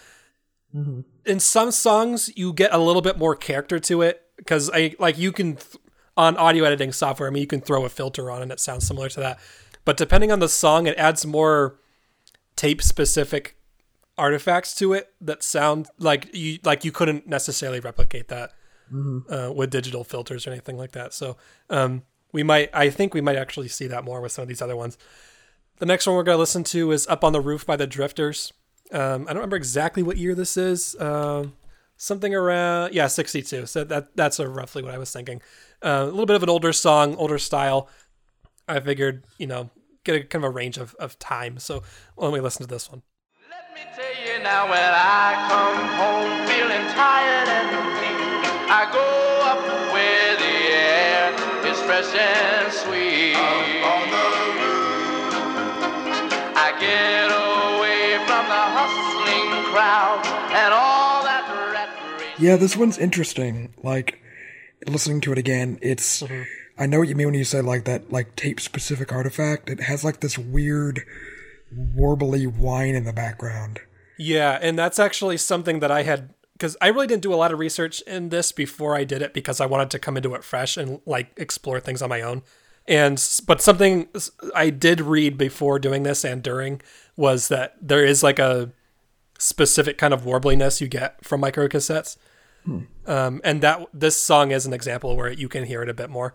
In 1.24 1.40
some 1.40 1.70
songs, 1.70 2.30
you 2.36 2.52
get 2.52 2.72
a 2.74 2.78
little 2.78 3.02
bit 3.02 3.18
more 3.18 3.34
character 3.34 3.78
to 3.80 4.02
it 4.02 4.22
because 4.36 4.70
I 4.72 4.94
like 4.98 5.18
you 5.18 5.32
can 5.32 5.56
th- 5.56 5.76
on 6.16 6.36
audio 6.36 6.64
editing 6.64 6.92
software. 6.92 7.28
I 7.28 7.32
mean, 7.32 7.40
you 7.40 7.46
can 7.46 7.60
throw 7.60 7.84
a 7.84 7.88
filter 7.88 8.30
on 8.30 8.42
and 8.42 8.52
it 8.52 8.60
sounds 8.60 8.86
similar 8.86 9.08
to 9.08 9.20
that. 9.20 9.38
But 9.88 9.96
depending 9.96 10.30
on 10.30 10.38
the 10.38 10.50
song, 10.50 10.86
it 10.86 10.98
adds 10.98 11.24
more 11.24 11.78
tape 12.56 12.82
specific 12.82 13.56
artifacts 14.18 14.74
to 14.74 14.92
it 14.92 15.14
that 15.18 15.42
sound 15.42 15.88
like 15.98 16.28
you 16.34 16.58
like 16.62 16.84
you 16.84 16.92
couldn't 16.92 17.26
necessarily 17.26 17.80
replicate 17.80 18.28
that 18.28 18.52
uh, 19.30 19.50
with 19.50 19.70
digital 19.70 20.04
filters 20.04 20.46
or 20.46 20.50
anything 20.50 20.76
like 20.76 20.92
that. 20.92 21.14
So 21.14 21.38
um, 21.70 22.02
we 22.32 22.42
might, 22.42 22.68
I 22.74 22.90
think 22.90 23.14
we 23.14 23.22
might 23.22 23.36
actually 23.36 23.68
see 23.68 23.86
that 23.86 24.04
more 24.04 24.20
with 24.20 24.30
some 24.30 24.42
of 24.42 24.48
these 24.48 24.60
other 24.60 24.76
ones. 24.76 24.98
The 25.78 25.86
next 25.86 26.06
one 26.06 26.16
we're 26.16 26.22
going 26.22 26.36
to 26.36 26.40
listen 26.40 26.64
to 26.64 26.92
is 26.92 27.06
"Up 27.06 27.24
on 27.24 27.32
the 27.32 27.40
Roof" 27.40 27.64
by 27.64 27.76
the 27.76 27.86
Drifters. 27.86 28.52
Um, 28.92 29.22
I 29.22 29.32
don't 29.32 29.36
remember 29.36 29.56
exactly 29.56 30.02
what 30.02 30.18
year 30.18 30.34
this 30.34 30.58
is. 30.58 31.00
Um, 31.00 31.54
something 31.96 32.34
around 32.34 32.92
yeah, 32.92 33.06
sixty-two. 33.06 33.64
So 33.64 33.84
that 33.84 34.14
that's 34.14 34.38
uh 34.38 34.48
roughly 34.48 34.82
what 34.82 34.92
I 34.92 34.98
was 34.98 35.10
thinking. 35.10 35.40
Uh, 35.82 36.02
a 36.02 36.10
little 36.10 36.26
bit 36.26 36.36
of 36.36 36.42
an 36.42 36.50
older 36.50 36.74
song, 36.74 37.16
older 37.16 37.38
style. 37.38 37.88
I 38.70 38.80
figured 38.80 39.24
you 39.38 39.46
know 39.46 39.70
get 40.08 40.22
a 40.22 40.24
kind 40.24 40.44
of 40.44 40.50
a 40.50 40.54
range 40.54 40.78
of, 40.78 40.94
of 40.98 41.18
time. 41.18 41.58
So 41.58 41.82
let 42.16 42.32
me 42.32 42.40
listen 42.40 42.62
to 42.62 42.68
this 42.68 42.90
one. 42.90 43.02
Let 43.50 43.74
me 43.74 43.82
tell 43.94 44.14
you 44.24 44.42
now 44.42 44.64
when 44.64 44.80
I 44.80 45.36
come 45.52 45.80
home 46.00 46.32
feeling 46.48 46.84
tired 46.96 47.48
and 47.48 47.68
weak, 48.00 48.48
I 48.72 48.88
go 48.88 49.04
up 49.44 49.60
where 49.92 50.32
the 50.40 50.56
air 50.72 51.28
is 51.68 51.78
fresh 51.84 52.08
and 52.16 52.72
sweet. 52.72 53.36
on 53.36 54.04
the 54.08 54.26
roof. 54.56 54.88
I 56.56 56.72
get 56.80 57.28
away 57.28 58.16
from 58.24 58.44
the 58.48 58.64
hustling 58.76 59.50
crowd 59.72 60.24
and 60.56 60.72
all 60.72 61.22
that 61.22 61.44
rat 61.72 61.90
race. 62.18 62.40
Yeah, 62.40 62.56
this 62.56 62.76
one's 62.76 62.96
interesting. 62.96 63.74
Like 63.82 64.22
listening 64.86 65.20
to 65.22 65.32
it 65.32 65.38
again, 65.38 65.78
it's 65.82 66.22
mm-hmm. 66.22 66.44
I 66.78 66.86
know 66.86 67.00
what 67.00 67.08
you 67.08 67.14
mean 67.14 67.28
when 67.28 67.34
you 67.34 67.44
say 67.44 67.60
like 67.60 67.84
that 67.84 68.12
like 68.12 68.36
tape 68.36 68.60
specific 68.60 69.12
artifact. 69.12 69.68
It 69.68 69.80
has 69.80 70.04
like 70.04 70.20
this 70.20 70.38
weird 70.38 71.02
warbly 71.74 72.46
whine 72.46 72.94
in 72.94 73.04
the 73.04 73.12
background. 73.12 73.80
Yeah, 74.16 74.58
and 74.60 74.78
that's 74.78 74.98
actually 74.98 75.36
something 75.36 75.80
that 75.80 75.90
I 75.90 76.02
had 76.02 76.34
because 76.52 76.76
I 76.80 76.88
really 76.88 77.06
didn't 77.06 77.22
do 77.22 77.32
a 77.32 77.36
lot 77.36 77.52
of 77.52 77.58
research 77.58 78.00
in 78.02 78.30
this 78.30 78.52
before 78.52 78.96
I 78.96 79.04
did 79.04 79.22
it 79.22 79.32
because 79.32 79.60
I 79.60 79.66
wanted 79.66 79.90
to 79.90 79.98
come 79.98 80.16
into 80.16 80.34
it 80.34 80.44
fresh 80.44 80.76
and 80.76 81.00
like 81.06 81.30
explore 81.36 81.80
things 81.80 82.02
on 82.02 82.08
my 82.08 82.20
own. 82.20 82.42
And 82.86 83.22
but 83.46 83.60
something 83.60 84.08
I 84.54 84.70
did 84.70 85.00
read 85.00 85.36
before 85.36 85.78
doing 85.78 86.04
this 86.04 86.24
and 86.24 86.42
during 86.42 86.80
was 87.16 87.48
that 87.48 87.76
there 87.80 88.04
is 88.04 88.22
like 88.22 88.38
a 88.38 88.70
specific 89.38 89.98
kind 89.98 90.12
of 90.12 90.22
warbliness 90.22 90.80
you 90.80 90.88
get 90.88 91.24
from 91.24 91.40
micro 91.40 91.68
cassettes. 91.68 92.16
Um, 93.06 93.40
and 93.44 93.62
that 93.62 93.86
this 93.94 94.20
song 94.20 94.50
is 94.50 94.66
an 94.66 94.72
example 94.72 95.16
where 95.16 95.32
you 95.32 95.48
can 95.48 95.64
hear 95.64 95.82
it 95.82 95.88
a 95.88 95.94
bit 95.94 96.10
more. 96.10 96.34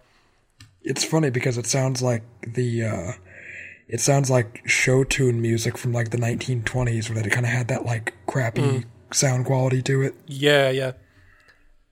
It's 0.84 1.04
funny 1.04 1.30
because 1.30 1.58
it 1.58 1.66
sounds 1.66 2.02
like 2.02 2.24
the 2.46 2.84
uh 2.84 3.12
it 3.88 4.00
sounds 4.00 4.30
like 4.30 4.62
show 4.66 5.04
tune 5.04 5.42
music 5.42 5.78
from 5.78 5.92
like 5.94 6.10
the 6.10 6.18
1920s 6.18 7.10
where 7.10 7.26
it 7.26 7.32
kind 7.32 7.46
of 7.46 7.52
had 7.52 7.68
that 7.68 7.86
like 7.86 8.14
crappy 8.26 8.86
sound 9.12 9.46
quality 9.46 9.82
to 9.84 10.02
it. 10.02 10.16
Yeah, 10.26 10.70
yeah, 10.70 10.94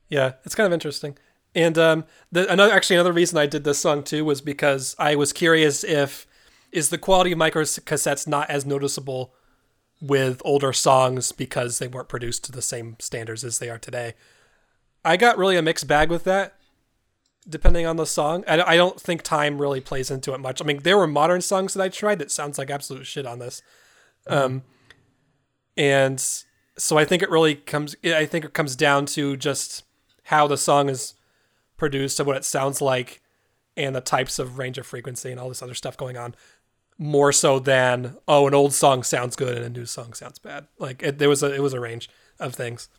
yeah. 0.09 0.33
It's 0.43 0.55
kind 0.55 0.67
of 0.67 0.73
interesting. 0.73 1.17
And 1.53 1.77
um, 1.77 2.05
the 2.31 2.51
another 2.51 2.71
actually 2.71 2.95
another 2.95 3.11
reason 3.11 3.37
I 3.37 3.45
did 3.45 3.63
this 3.63 3.79
song 3.79 4.03
too 4.03 4.23
was 4.23 4.41
because 4.41 4.95
I 4.97 5.15
was 5.15 5.33
curious 5.33 5.83
if 5.83 6.25
is 6.71 6.89
the 6.89 6.97
quality 6.97 7.33
of 7.33 7.37
micro 7.37 7.63
cassettes 7.63 8.27
not 8.27 8.49
as 8.49 8.65
noticeable 8.65 9.33
with 9.99 10.41
older 10.45 10.73
songs 10.73 11.31
because 11.31 11.79
they 11.79 11.87
weren't 11.87 12.09
produced 12.09 12.45
to 12.45 12.51
the 12.51 12.61
same 12.61 12.95
standards 12.99 13.43
as 13.43 13.59
they 13.59 13.69
are 13.69 13.77
today. 13.77 14.13
I 15.03 15.17
got 15.17 15.37
really 15.37 15.57
a 15.57 15.61
mixed 15.61 15.87
bag 15.87 16.09
with 16.09 16.23
that, 16.23 16.55
depending 17.47 17.85
on 17.85 17.95
the 17.95 18.05
song. 18.05 18.43
I, 18.47 18.61
I 18.61 18.75
don't 18.75 18.99
think 18.99 19.21
time 19.21 19.59
really 19.59 19.81
plays 19.81 20.11
into 20.11 20.33
it 20.33 20.39
much. 20.39 20.61
I 20.61 20.65
mean, 20.65 20.79
there 20.83 20.97
were 20.97 21.07
modern 21.07 21.41
songs 21.41 21.73
that 21.73 21.83
I 21.83 21.89
tried 21.89 22.19
that 22.19 22.31
sounds 22.31 22.57
like 22.57 22.69
absolute 22.69 23.05
shit 23.05 23.25
on 23.25 23.39
this. 23.39 23.61
Um, 24.27 24.63
and 25.75 26.23
so 26.77 26.97
I 26.97 27.05
think 27.05 27.23
it 27.23 27.29
really 27.29 27.55
comes. 27.55 27.95
I 28.03 28.25
think 28.25 28.45
it 28.45 28.53
comes 28.53 28.75
down 28.75 29.05
to 29.07 29.35
just 29.37 29.83
how 30.25 30.47
the 30.47 30.57
song 30.57 30.89
is 30.89 31.15
produced 31.77 32.19
and 32.19 32.27
what 32.27 32.37
it 32.37 32.45
sounds 32.45 32.81
like, 32.81 33.21
and 33.75 33.95
the 33.95 34.01
types 34.01 34.37
of 34.37 34.57
range 34.57 34.77
of 34.77 34.85
frequency 34.85 35.31
and 35.31 35.39
all 35.39 35.49
this 35.49 35.63
other 35.63 35.73
stuff 35.73 35.97
going 35.97 36.17
on. 36.17 36.35
More 36.97 37.31
so 37.31 37.57
than 37.57 38.17
oh, 38.27 38.47
an 38.47 38.53
old 38.53 38.73
song 38.73 39.01
sounds 39.01 39.35
good 39.35 39.57
and 39.57 39.65
a 39.65 39.69
new 39.69 39.85
song 39.85 40.13
sounds 40.13 40.37
bad. 40.37 40.67
Like 40.77 41.01
it, 41.01 41.17
there 41.17 41.29
was 41.29 41.41
a 41.41 41.53
it 41.53 41.61
was 41.61 41.73
a 41.73 41.79
range 41.79 42.09
of 42.39 42.53
things. 42.53 42.89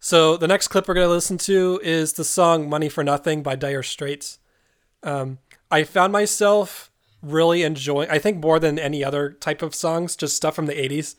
So 0.00 0.38
the 0.38 0.48
next 0.48 0.68
clip 0.68 0.88
we're 0.88 0.94
gonna 0.94 1.08
listen 1.08 1.36
to 1.38 1.78
is 1.84 2.14
the 2.14 2.24
song 2.24 2.70
"Money 2.70 2.88
for 2.88 3.04
Nothing" 3.04 3.42
by 3.42 3.54
Dire 3.54 3.82
Straits. 3.82 4.38
Um, 5.02 5.38
I 5.70 5.84
found 5.84 6.10
myself 6.10 6.90
really 7.22 7.62
enjoying. 7.62 8.08
I 8.10 8.18
think 8.18 8.38
more 8.38 8.58
than 8.58 8.78
any 8.78 9.04
other 9.04 9.30
type 9.30 9.60
of 9.60 9.74
songs, 9.74 10.16
just 10.16 10.34
stuff 10.34 10.54
from 10.54 10.64
the 10.64 10.74
'80s 10.74 11.16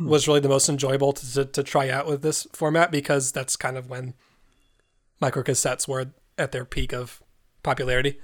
was 0.00 0.26
really 0.26 0.40
the 0.40 0.48
most 0.48 0.68
enjoyable 0.68 1.12
to, 1.12 1.32
to, 1.34 1.44
to 1.44 1.62
try 1.62 1.90
out 1.90 2.06
with 2.06 2.22
this 2.22 2.46
format 2.52 2.90
because 2.90 3.32
that's 3.32 3.56
kind 3.56 3.76
of 3.76 3.88
when 3.90 4.14
microcassettes 5.20 5.86
were 5.86 6.06
at 6.38 6.52
their 6.52 6.64
peak 6.64 6.92
of 6.94 7.22
popularity. 7.62 8.18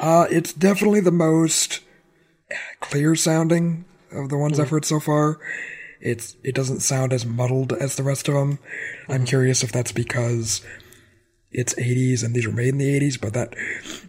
Uh, 0.00 0.26
it's 0.30 0.52
definitely 0.52 1.00
the 1.00 1.10
most 1.10 1.80
clear 2.80 3.14
sounding 3.14 3.84
of 4.12 4.28
the 4.28 4.36
ones 4.38 4.58
I've 4.58 4.70
heard 4.70 4.84
so 4.84 5.00
far. 5.00 5.38
It's 6.00 6.36
it 6.44 6.54
doesn't 6.54 6.80
sound 6.80 7.12
as 7.12 7.26
muddled 7.26 7.72
as 7.72 7.96
the 7.96 8.02
rest 8.04 8.28
of 8.28 8.34
them. 8.34 8.58
I'm 9.08 9.24
curious 9.24 9.62
if 9.62 9.72
that's 9.72 9.92
because 9.92 10.62
it's 11.50 11.74
80s 11.74 12.22
and 12.22 12.34
these 12.34 12.46
were 12.46 12.52
made 12.52 12.68
in 12.68 12.78
the 12.78 13.00
80s, 13.00 13.20
but 13.20 13.32
that 13.34 13.54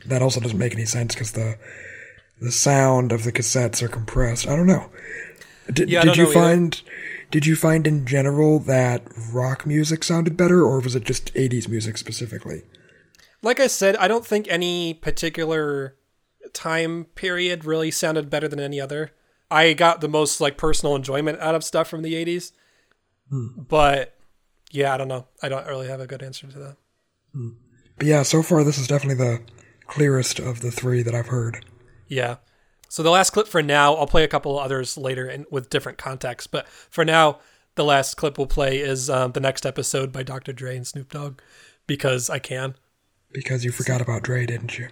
that 0.06 0.22
also 0.22 0.40
doesn't 0.40 0.58
make 0.58 0.74
any 0.76 0.86
sense 0.86 1.16
because 1.16 1.32
the 1.32 1.58
the 2.42 2.52
sound 2.52 3.12
of 3.12 3.24
the 3.24 3.32
cassettes 3.32 3.82
are 3.82 3.88
compressed. 3.90 4.48
I 4.48 4.56
don't 4.56 4.68
know. 4.68 4.90
Did, 5.72 5.90
Yeah, 5.90 6.02
did 6.02 6.08
don't 6.08 6.18
you 6.18 6.24
know 6.24 6.30
either. 6.30 6.40
find 6.40 6.82
did 7.32 7.46
you 7.46 7.56
find 7.56 7.86
in 7.88 8.06
general 8.06 8.60
that 8.60 9.04
rock 9.32 9.66
music 9.66 10.04
sounded 10.04 10.38
better, 10.38 10.64
or 10.64 10.80
was 10.80 10.96
it 10.96 11.04
just 11.04 11.34
80s 11.34 11.68
music 11.68 11.98
specifically? 11.98 12.64
Like 13.42 13.60
I 13.60 13.68
said, 13.68 13.96
I 13.98 14.08
don't 14.08 14.26
think 14.26 14.48
any 14.50 14.94
particular 14.94 15.96
time 16.54 17.06
period 17.16 17.66
really 17.66 17.92
sounded 17.92 18.30
better 18.30 18.48
than 18.48 18.60
any 18.60 18.80
other. 18.82 19.12
I 19.52 19.74
got 19.74 20.02
the 20.02 20.08
most 20.08 20.42
like 20.42 20.58
personal 20.58 20.96
enjoyment 20.96 21.40
out 21.40 21.56
of 21.56 21.64
stuff 21.64 21.88
from 21.88 22.02
the 22.02 22.14
80s. 22.14 22.52
But 23.32 24.16
Yeah, 24.72 24.94
I 24.94 24.98
don't 24.98 25.08
know. 25.08 25.28
I 25.42 25.50
don't 25.50 25.66
really 25.68 25.88
have 25.88 26.00
a 26.00 26.08
good 26.08 26.22
answer 26.24 26.48
to 26.48 26.60
that. 26.60 26.78
But 27.98 28.08
yeah, 28.08 28.24
so 28.24 28.44
far 28.44 28.64
this 28.64 28.78
is 28.78 28.88
definitely 28.88 29.24
the 29.24 29.42
clearest 29.88 30.40
of 30.40 30.62
the 30.62 30.72
three 30.72 31.02
that 31.04 31.16
I've 31.16 31.28
heard. 31.28 31.66
Yeah. 32.08 32.38
So 32.88 33.04
the 33.04 33.12
last 33.12 33.32
clip 33.32 33.48
for 33.48 33.62
now, 33.62 33.94
I'll 33.94 34.08
play 34.08 34.24
a 34.24 34.28
couple 34.28 34.58
others 34.60 34.98
later 34.98 35.28
in, 35.30 35.46
with 35.52 35.70
different 35.70 35.98
contexts, 35.98 36.48
but 36.48 36.68
for 36.68 37.06
now, 37.06 37.40
the 37.76 37.86
last 37.86 38.16
clip 38.16 38.38
we'll 38.38 38.48
play 38.48 38.80
is 38.80 39.10
um, 39.10 39.32
the 39.34 39.40
next 39.40 39.66
episode 39.66 40.12
by 40.12 40.24
Dr. 40.24 40.54
Dre 40.54 40.76
and 40.76 40.88
Snoop 40.88 41.12
Dogg 41.12 41.40
because 41.88 42.30
I 42.30 42.40
can. 42.40 42.76
Because 43.32 43.64
you 43.64 43.72
forgot 43.72 44.02
about 44.02 44.24
Dre, 44.24 44.46
didn't 44.46 44.78
you? 44.78 44.88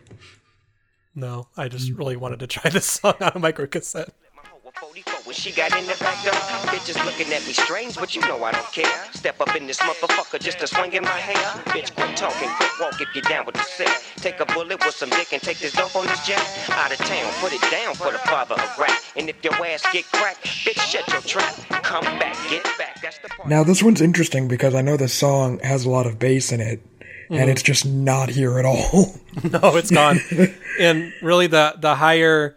No, 1.16 1.48
I 1.58 1.68
just 1.68 1.92
really 1.94 2.16
wanted 2.16 2.40
to 2.42 2.48
try 2.48 2.70
this 2.70 2.86
song 2.86 3.16
on 3.20 3.30
a 3.30 3.40
microcassette. 3.40 4.12
My 4.36 4.44
hoe 4.44 4.60
a 4.68 4.72
44 4.80 5.16
when 5.24 5.34
she 5.34 5.52
got 5.52 5.76
in 5.76 5.88
the 5.88 5.96
back 6.00 6.24
door. 6.24 6.34
Bitches 6.70 7.04
looking 7.04 7.34
at 7.34 7.46
me 7.48 7.54
strange, 7.54 7.96
but 7.98 8.16
you 8.16 8.22
know 8.22 8.44
I 8.44 8.52
don't 8.52 8.72
care. 8.72 8.86
Step 9.14 9.42
up 9.42 9.56
in 9.56 9.66
this 9.66 9.80
motherfucker 9.80 10.40
just 10.40 10.60
to 10.60 10.68
swing 10.68 10.94
in 10.94 11.02
my 11.02 11.10
hair. 11.10 11.64
Bitch, 11.74 11.96
quit 11.96 12.16
talking, 12.16 12.50
quit 12.50 12.70
walk 12.80 13.02
if 13.02 13.08
you're 13.16 13.24
down 13.24 13.48
with 13.48 13.56
the 13.56 13.64
set. 13.64 13.90
Take 14.18 14.40
a 14.40 14.46
bullet 14.46 14.86
with 14.86 14.94
some 14.94 15.10
dick 15.10 15.34
and 15.34 15.42
take 15.42 15.58
this 15.58 15.74
dope 15.74 15.96
on 15.96 16.06
this 16.06 16.24
jet. 16.28 16.40
Out 16.70 16.92
of 16.92 17.00
town, 17.00 17.34
put 17.42 17.54
it 17.54 17.62
down 17.72 17.96
for 17.96 18.12
the 18.12 18.20
father 18.20 18.54
of 18.54 18.78
rap. 18.78 19.02
And 19.16 19.28
if 19.28 19.44
your 19.44 19.54
ass 19.66 19.84
get 19.92 20.06
cracked, 20.12 20.46
bitch, 20.46 20.80
shut 20.80 21.08
your 21.08 21.22
trap. 21.22 21.56
Come 21.82 22.04
back, 22.20 22.38
get 22.52 22.64
back. 22.78 23.02
That's 23.02 23.18
the 23.18 23.30
part. 23.30 23.50
Now 23.50 23.64
this 23.64 23.82
one's 23.82 24.02
interesting 24.02 24.48
because 24.48 24.76
I 24.76 24.84
know 24.84 24.98
the 24.98 25.08
song 25.08 25.58
has 25.64 25.86
a 25.86 25.90
lot 25.90 26.06
of 26.06 26.20
bass 26.20 26.52
in 26.52 26.62
it, 26.62 26.80
Mm-hmm. 27.30 27.42
and 27.42 27.50
it's 27.50 27.62
just 27.64 27.86
not 27.86 28.30
here 28.30 28.58
at 28.60 28.66
all. 28.66 29.14
no, 29.44 29.76
it's 29.76 29.92
gone. 29.92 30.20
and 30.80 31.12
really, 31.22 31.48
the 31.48 31.76
the 31.78 31.96
higher, 31.96 32.56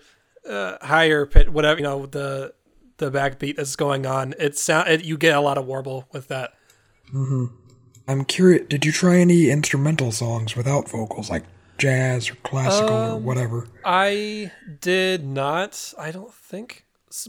uh, 0.49 0.77
higher 0.81 1.27
pitch, 1.27 1.49
whatever 1.49 1.79
you 1.79 1.85
know, 1.85 2.07
the 2.07 2.55
the 2.99 3.11
backbeat 3.11 3.57
that's 3.57 3.77
going 3.77 4.07
on, 4.07 4.35
it 4.39 4.57
sound 4.57 4.89
it, 4.89 5.05
you 5.05 5.17
get 5.17 5.35
a 5.37 5.41
lot 5.41 5.59
of 5.59 5.67
warble 5.67 6.07
with 6.13 6.29
that. 6.29 6.53
Mm-hmm. 7.13 7.47
I'm 8.09 8.25
curious. 8.25 8.67
Did 8.69 8.85
you 8.85 8.93
try 8.93 9.17
any 9.19 9.51
instrumental 9.51 10.13
songs 10.13 10.57
without 10.57 10.89
vocals, 10.89 11.31
like 11.31 11.45
jazz 11.79 12.31
or 12.31 12.35
classical 12.37 12.91
or 12.95 13.11
Um, 13.17 13.25
whatever? 13.25 13.67
I 13.85 14.53
did 14.81 15.25
not. 15.25 15.95
I 15.99 16.11
don't 16.11 16.33
think, 16.35 16.85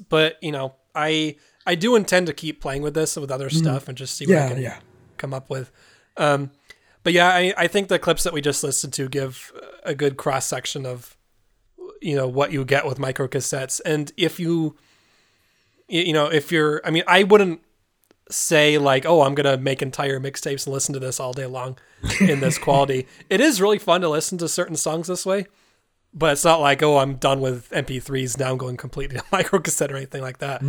but 0.10 0.38
you 0.42 0.52
know, 0.52 0.76
I 0.96 1.38
I 1.66 1.76
do 1.76 1.96
intend 1.96 2.28
to 2.28 2.34
keep 2.34 2.62
playing 2.62 2.82
with 2.82 2.94
this 2.94 3.16
with 3.16 3.32
other 3.32 3.50
stuff 3.50 3.88
and 3.88 3.98
just 3.98 4.16
see 4.16 4.26
what 4.28 4.36
I 4.38 4.40
Yeah, 4.42 4.50
can 4.50 4.62
yeah. 4.62 4.78
come 5.18 5.34
up 5.34 5.50
with. 5.50 5.72
Um, 6.18 6.52
but 7.04 7.14
yeah, 7.14 7.30
I 7.30 7.54
I 7.58 7.68
think 7.68 7.88
the 7.88 8.00
clips 8.00 8.24
that 8.24 8.34
we 8.34 8.42
just 8.42 8.64
listened 8.64 8.94
to 8.94 9.08
give 9.10 9.52
a 9.84 9.96
good 9.96 10.18
cross 10.18 10.46
section 10.46 10.86
of 10.86 11.18
you 12.02 12.16
know 12.16 12.28
what 12.28 12.52
you 12.52 12.66
get 12.66 12.86
with 12.86 13.00
micro 13.00 13.28
cassettes, 13.28 13.82
and 13.86 14.12
if 14.18 14.40
you 14.40 14.76
you 15.88 16.14
know 16.14 16.28
if 16.28 16.52
you're, 16.52 16.82
I 16.86 16.92
mean, 16.92 17.04
I 17.08 17.24
wouldn't 17.24 17.62
say 18.30 18.78
like, 18.78 19.06
oh, 19.06 19.22
I'm 19.24 19.36
gonna 19.36 19.58
make 19.58 19.82
entire 19.82 20.20
mixtapes 20.20 20.66
and 20.66 20.74
listen 20.74 20.94
to 20.94 21.00
this 21.00 21.20
all 21.20 21.34
day 21.34 21.46
long 21.46 21.78
in 22.20 22.40
this 22.40 22.58
quality. 22.66 23.08
It 23.30 23.42
is 23.42 23.62
really 23.62 23.80
fun 23.80 24.02
to 24.02 24.10
listen 24.10 24.38
to 24.40 24.48
certain 24.48 24.76
songs 24.76 25.08
this 25.08 25.26
way 25.26 25.46
but 26.14 26.34
it's 26.34 26.44
not 26.44 26.60
like 26.60 26.84
oh 26.84 26.98
i'm 26.98 27.16
done 27.16 27.40
with 27.40 27.70
mp3s 27.70 28.38
now 28.38 28.52
i'm 28.52 28.58
going 28.58 28.78
completely 28.78 29.18
to 29.18 29.24
micro 29.32 29.60
cassette 29.60 29.92
or 29.92 29.96
anything 29.96 30.22
like 30.22 30.40
that. 30.40 30.62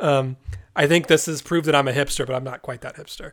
Um, 0.00 0.36
i 0.74 0.86
think 0.86 1.06
this 1.06 1.26
has 1.26 1.42
proved 1.42 1.66
that 1.66 1.74
i'm 1.74 1.88
a 1.88 1.92
hipster 1.92 2.26
but 2.26 2.34
i'm 2.34 2.44
not 2.44 2.62
quite 2.62 2.80
that 2.80 2.96
hipster 2.96 3.32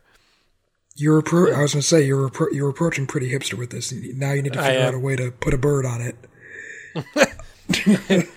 You're 0.96 1.22
appro- 1.22 1.52
I 1.54 1.62
was 1.62 1.72
gonna 1.72 1.82
say 1.82 2.06
you're 2.06 2.28
appro- 2.28 2.52
you're 2.52 2.68
approaching 2.70 3.06
pretty 3.06 3.30
hipster 3.30 3.54
with 3.54 3.70
this. 3.70 3.92
Now 3.92 4.32
you 4.32 4.42
need 4.42 4.52
to 4.52 4.60
figure 4.62 4.80
out 4.86 4.94
a 4.94 4.98
way 4.98 5.16
to 5.16 5.30
put 5.32 5.52
a 5.52 5.58
bird 5.58 5.84
on 5.84 6.00
it. 6.00 6.16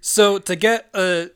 so 0.00 0.38
to 0.38 0.56
get 0.56 0.88
a, 0.94 1.30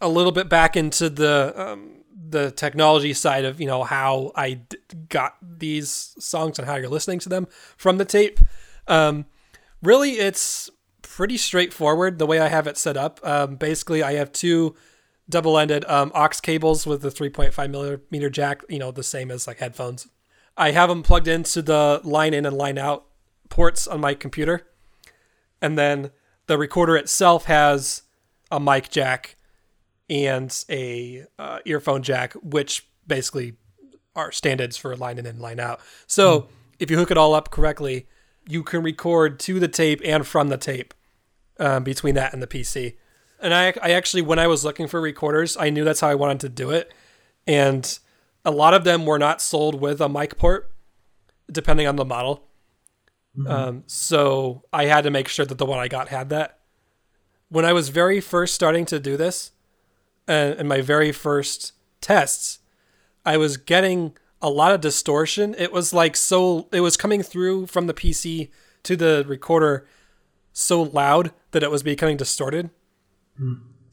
a 0.00 0.08
little 0.08 0.32
bit 0.32 0.48
back 0.48 0.76
into 0.76 1.10
the 1.10 1.52
um, 1.56 2.02
the 2.28 2.50
technology 2.50 3.12
side 3.12 3.44
of 3.44 3.60
you 3.60 3.66
know 3.66 3.84
how 3.84 4.32
i 4.34 4.54
d- 4.54 4.76
got 5.08 5.36
these 5.42 6.14
songs 6.18 6.58
and 6.58 6.66
how 6.66 6.74
you're 6.74 6.88
listening 6.88 7.18
to 7.18 7.28
them 7.28 7.46
from 7.76 7.98
the 7.98 8.04
tape 8.04 8.40
um, 8.88 9.26
really 9.82 10.12
it's 10.12 10.70
pretty 11.02 11.36
straightforward 11.36 12.18
the 12.18 12.26
way 12.26 12.40
i 12.40 12.48
have 12.48 12.66
it 12.66 12.76
set 12.76 12.96
up 12.96 13.20
um, 13.22 13.56
basically 13.56 14.02
i 14.02 14.14
have 14.14 14.32
two 14.32 14.74
double-ended 15.28 15.84
um, 15.86 16.12
aux 16.14 16.40
cables 16.42 16.86
with 16.86 17.02
the 17.02 17.08
3.5 17.08 17.70
millimeter 17.70 18.30
jack 18.30 18.62
you 18.68 18.78
know 18.78 18.90
the 18.90 19.02
same 19.02 19.30
as 19.30 19.46
like 19.46 19.58
headphones 19.58 20.06
i 20.56 20.70
have 20.70 20.88
them 20.88 21.02
plugged 21.02 21.28
into 21.28 21.62
the 21.62 22.00
line 22.04 22.32
in 22.32 22.46
and 22.46 22.56
line 22.56 22.78
out 22.78 23.06
ports 23.48 23.86
on 23.86 24.00
my 24.00 24.14
computer 24.14 24.66
and 25.60 25.78
then 25.78 26.10
the 26.46 26.58
recorder 26.58 26.96
itself 26.96 27.46
has 27.46 28.02
a 28.50 28.60
mic 28.60 28.90
jack 28.90 29.36
and 30.08 30.64
a 30.70 31.26
uh, 31.38 31.58
earphone 31.64 32.02
jack, 32.02 32.34
which 32.34 32.86
basically 33.06 33.54
are 34.14 34.32
standards 34.32 34.76
for 34.76 34.96
line 34.96 35.18
in 35.18 35.26
and 35.26 35.40
line 35.40 35.60
out. 35.60 35.80
So 36.06 36.48
if 36.78 36.90
you 36.90 36.96
hook 36.96 37.10
it 37.10 37.18
all 37.18 37.34
up 37.34 37.50
correctly, 37.50 38.06
you 38.48 38.62
can 38.62 38.82
record 38.82 39.40
to 39.40 39.58
the 39.58 39.68
tape 39.68 40.00
and 40.04 40.26
from 40.26 40.48
the 40.48 40.56
tape 40.56 40.94
um, 41.58 41.82
between 41.84 42.14
that 42.14 42.32
and 42.32 42.42
the 42.42 42.46
PC. 42.46 42.96
And 43.40 43.52
I, 43.52 43.74
I 43.82 43.90
actually, 43.92 44.22
when 44.22 44.38
I 44.38 44.46
was 44.46 44.64
looking 44.64 44.86
for 44.86 45.00
recorders, 45.00 45.56
I 45.56 45.70
knew 45.70 45.84
that's 45.84 46.00
how 46.00 46.08
I 46.08 46.14
wanted 46.14 46.40
to 46.40 46.48
do 46.48 46.70
it. 46.70 46.92
And 47.46 47.98
a 48.44 48.50
lot 48.50 48.74
of 48.74 48.84
them 48.84 49.06
were 49.06 49.18
not 49.18 49.42
sold 49.42 49.80
with 49.80 50.00
a 50.00 50.08
mic 50.08 50.38
port, 50.38 50.72
depending 51.50 51.86
on 51.86 51.96
the 51.96 52.04
model. 52.04 52.44
Um, 53.46 53.82
so 53.86 54.62
I 54.72 54.86
had 54.86 55.04
to 55.04 55.10
make 55.10 55.28
sure 55.28 55.44
that 55.44 55.58
the 55.58 55.66
one 55.66 55.78
I 55.78 55.88
got 55.88 56.08
had 56.08 56.30
that. 56.30 56.58
When 57.48 57.64
I 57.64 57.72
was 57.72 57.90
very 57.90 58.20
first 58.20 58.54
starting 58.54 58.86
to 58.86 58.98
do 58.98 59.16
this, 59.16 59.52
uh, 60.28 60.54
in 60.58 60.66
my 60.66 60.80
very 60.80 61.12
first 61.12 61.72
tests, 62.00 62.60
I 63.24 63.36
was 63.36 63.56
getting 63.56 64.16
a 64.40 64.48
lot 64.48 64.72
of 64.72 64.80
distortion. 64.80 65.54
It 65.58 65.72
was 65.72 65.92
like 65.92 66.16
so, 66.16 66.68
it 66.72 66.80
was 66.80 66.96
coming 66.96 67.22
through 67.22 67.66
from 67.66 67.86
the 67.86 67.94
PC 67.94 68.50
to 68.84 68.96
the 68.96 69.24
recorder 69.28 69.86
so 70.52 70.82
loud 70.82 71.32
that 71.50 71.62
it 71.62 71.70
was 71.70 71.82
becoming 71.82 72.16
distorted. 72.16 72.70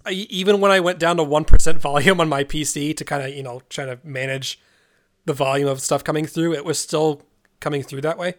I, 0.06 0.12
even 0.12 0.60
when 0.60 0.72
I 0.72 0.80
went 0.80 1.00
down 1.00 1.18
to 1.18 1.24
1% 1.24 1.78
volume 1.80 2.20
on 2.20 2.30
my 2.30 2.44
PC 2.44 2.96
to 2.98 3.06
kind 3.06 3.24
of, 3.24 3.36
you 3.36 3.44
know, 3.44 3.62
try 3.70 3.86
to 3.86 4.00
manage 4.04 4.60
the 5.26 5.34
volume 5.34 5.68
of 5.68 5.82
stuff 5.82 6.04
coming 6.04 6.26
through, 6.26 6.54
it 6.54 6.66
was 6.66 6.78
still 6.78 7.22
coming 7.60 7.84
through 7.84 8.02
that 8.02 8.18
way. 8.18 8.36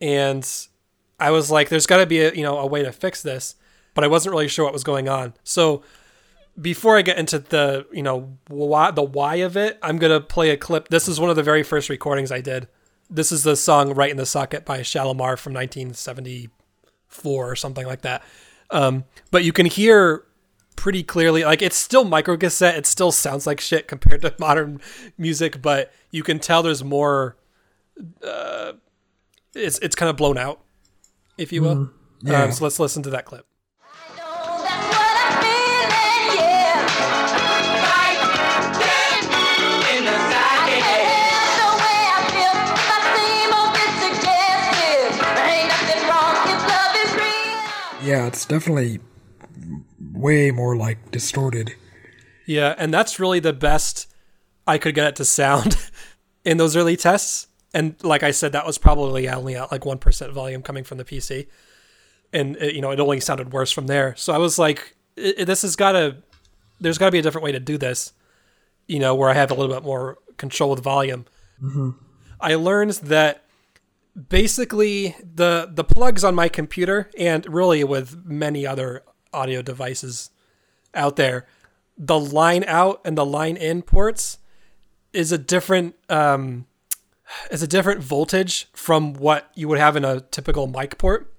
And 0.00 0.48
I 1.20 1.30
was 1.30 1.50
like, 1.50 1.68
there's 1.68 1.86
got 1.86 1.98
to 1.98 2.06
be 2.06 2.20
a, 2.20 2.32
you 2.32 2.42
know, 2.42 2.58
a 2.58 2.66
way 2.66 2.82
to 2.82 2.92
fix 2.92 3.22
this, 3.22 3.56
but 3.94 4.04
I 4.04 4.08
wasn't 4.08 4.32
really 4.32 4.48
sure 4.48 4.64
what 4.64 4.72
was 4.72 4.84
going 4.84 5.08
on. 5.08 5.34
So 5.44 5.82
before 6.60 6.96
I 6.96 7.02
get 7.02 7.18
into 7.18 7.38
the, 7.40 7.86
you 7.92 8.02
know, 8.02 8.36
why, 8.48 8.90
the 8.90 9.02
why 9.02 9.36
of 9.36 9.56
it, 9.56 9.78
I'm 9.82 9.98
going 9.98 10.12
to 10.12 10.20
play 10.20 10.50
a 10.50 10.56
clip. 10.56 10.88
This 10.88 11.08
is 11.08 11.20
one 11.20 11.30
of 11.30 11.36
the 11.36 11.42
very 11.42 11.62
first 11.62 11.88
recordings 11.88 12.32
I 12.32 12.40
did. 12.40 12.68
This 13.10 13.32
is 13.32 13.42
the 13.42 13.56
song 13.56 13.94
Right 13.94 14.10
in 14.10 14.16
the 14.16 14.26
Socket 14.26 14.64
by 14.64 14.80
Shalamar 14.80 15.38
from 15.38 15.54
1974 15.54 17.50
or 17.50 17.56
something 17.56 17.86
like 17.86 18.02
that. 18.02 18.22
Um, 18.70 19.04
but 19.30 19.44
you 19.44 19.52
can 19.52 19.66
hear 19.66 20.24
pretty 20.76 21.02
clearly, 21.02 21.44
like 21.44 21.62
it's 21.62 21.76
still 21.76 22.04
micro 22.04 22.36
cassette. 22.36 22.76
It 22.76 22.86
still 22.86 23.10
sounds 23.10 23.46
like 23.46 23.60
shit 23.60 23.88
compared 23.88 24.22
to 24.22 24.34
modern 24.38 24.80
music, 25.16 25.60
but 25.60 25.92
you 26.10 26.22
can 26.22 26.38
tell 26.38 26.62
there's 26.62 26.84
more, 26.84 27.36
uh, 28.22 28.72
it's, 29.54 29.78
it's 29.80 29.96
kind 29.96 30.10
of 30.10 30.16
blown 30.16 30.38
out, 30.38 30.60
if 31.36 31.52
you 31.52 31.62
will. 31.62 31.90
Yeah. 32.22 32.44
Um, 32.44 32.52
so 32.52 32.64
let's 32.64 32.78
listen 32.78 33.02
to 33.02 33.10
that 33.10 33.24
clip. 33.24 33.47
Yeah, 48.08 48.26
it's 48.26 48.46
definitely 48.46 49.00
way 50.14 50.50
more 50.50 50.74
like 50.76 51.10
distorted. 51.10 51.74
Yeah, 52.46 52.74
and 52.78 52.92
that's 52.92 53.20
really 53.20 53.38
the 53.38 53.52
best 53.52 54.10
I 54.66 54.78
could 54.78 54.94
get 54.94 55.08
it 55.08 55.16
to 55.16 55.26
sound 55.26 55.76
in 56.44 56.56
those 56.56 56.74
early 56.74 56.96
tests. 56.96 57.48
And 57.74 58.02
like 58.02 58.22
I 58.22 58.30
said, 58.30 58.52
that 58.52 58.64
was 58.64 58.78
probably 58.78 59.28
only 59.28 59.56
at 59.56 59.70
like 59.70 59.84
one 59.84 59.98
percent 59.98 60.32
volume 60.32 60.62
coming 60.62 60.84
from 60.84 60.96
the 60.96 61.04
PC, 61.04 61.48
and 62.32 62.56
it, 62.56 62.74
you 62.74 62.80
know 62.80 62.90
it 62.92 62.98
only 62.98 63.20
sounded 63.20 63.52
worse 63.52 63.70
from 63.70 63.88
there. 63.88 64.16
So 64.16 64.32
I 64.32 64.38
was 64.38 64.58
like, 64.58 64.96
this 65.14 65.60
has 65.60 65.76
got 65.76 65.92
to, 65.92 66.16
there's 66.80 66.96
got 66.96 67.06
to 67.06 67.12
be 67.12 67.18
a 67.18 67.22
different 67.22 67.44
way 67.44 67.52
to 67.52 67.60
do 67.60 67.76
this, 67.76 68.14
you 68.86 69.00
know, 69.00 69.14
where 69.14 69.28
I 69.28 69.34
have 69.34 69.50
a 69.50 69.54
little 69.54 69.74
bit 69.74 69.84
more 69.84 70.16
control 70.38 70.70
with 70.70 70.82
volume. 70.82 71.26
Mm-hmm. 71.62 71.90
I 72.40 72.54
learned 72.54 72.92
that 72.92 73.44
basically 74.28 75.14
the 75.22 75.70
the 75.72 75.84
plugs 75.84 76.24
on 76.24 76.34
my 76.34 76.48
computer 76.48 77.10
and 77.18 77.46
really 77.46 77.84
with 77.84 78.24
many 78.24 78.66
other 78.66 79.02
audio 79.32 79.62
devices 79.62 80.30
out 80.94 81.16
there 81.16 81.46
the 81.96 82.18
line 82.18 82.64
out 82.66 83.00
and 83.04 83.18
the 83.18 83.26
line 83.26 83.56
in 83.56 83.82
ports 83.82 84.38
is 85.12 85.32
a 85.32 85.38
different 85.38 85.94
um 86.08 86.66
is 87.50 87.62
a 87.62 87.66
different 87.66 88.02
voltage 88.02 88.68
from 88.72 89.12
what 89.14 89.50
you 89.54 89.68
would 89.68 89.78
have 89.78 89.96
in 89.96 90.04
a 90.04 90.20
typical 90.20 90.66
mic 90.66 90.96
port. 90.98 91.32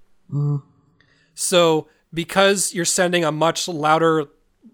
So 1.34 1.88
because 2.14 2.74
you're 2.74 2.86
sending 2.86 3.24
a 3.24 3.32
much 3.32 3.68
louder 3.68 4.26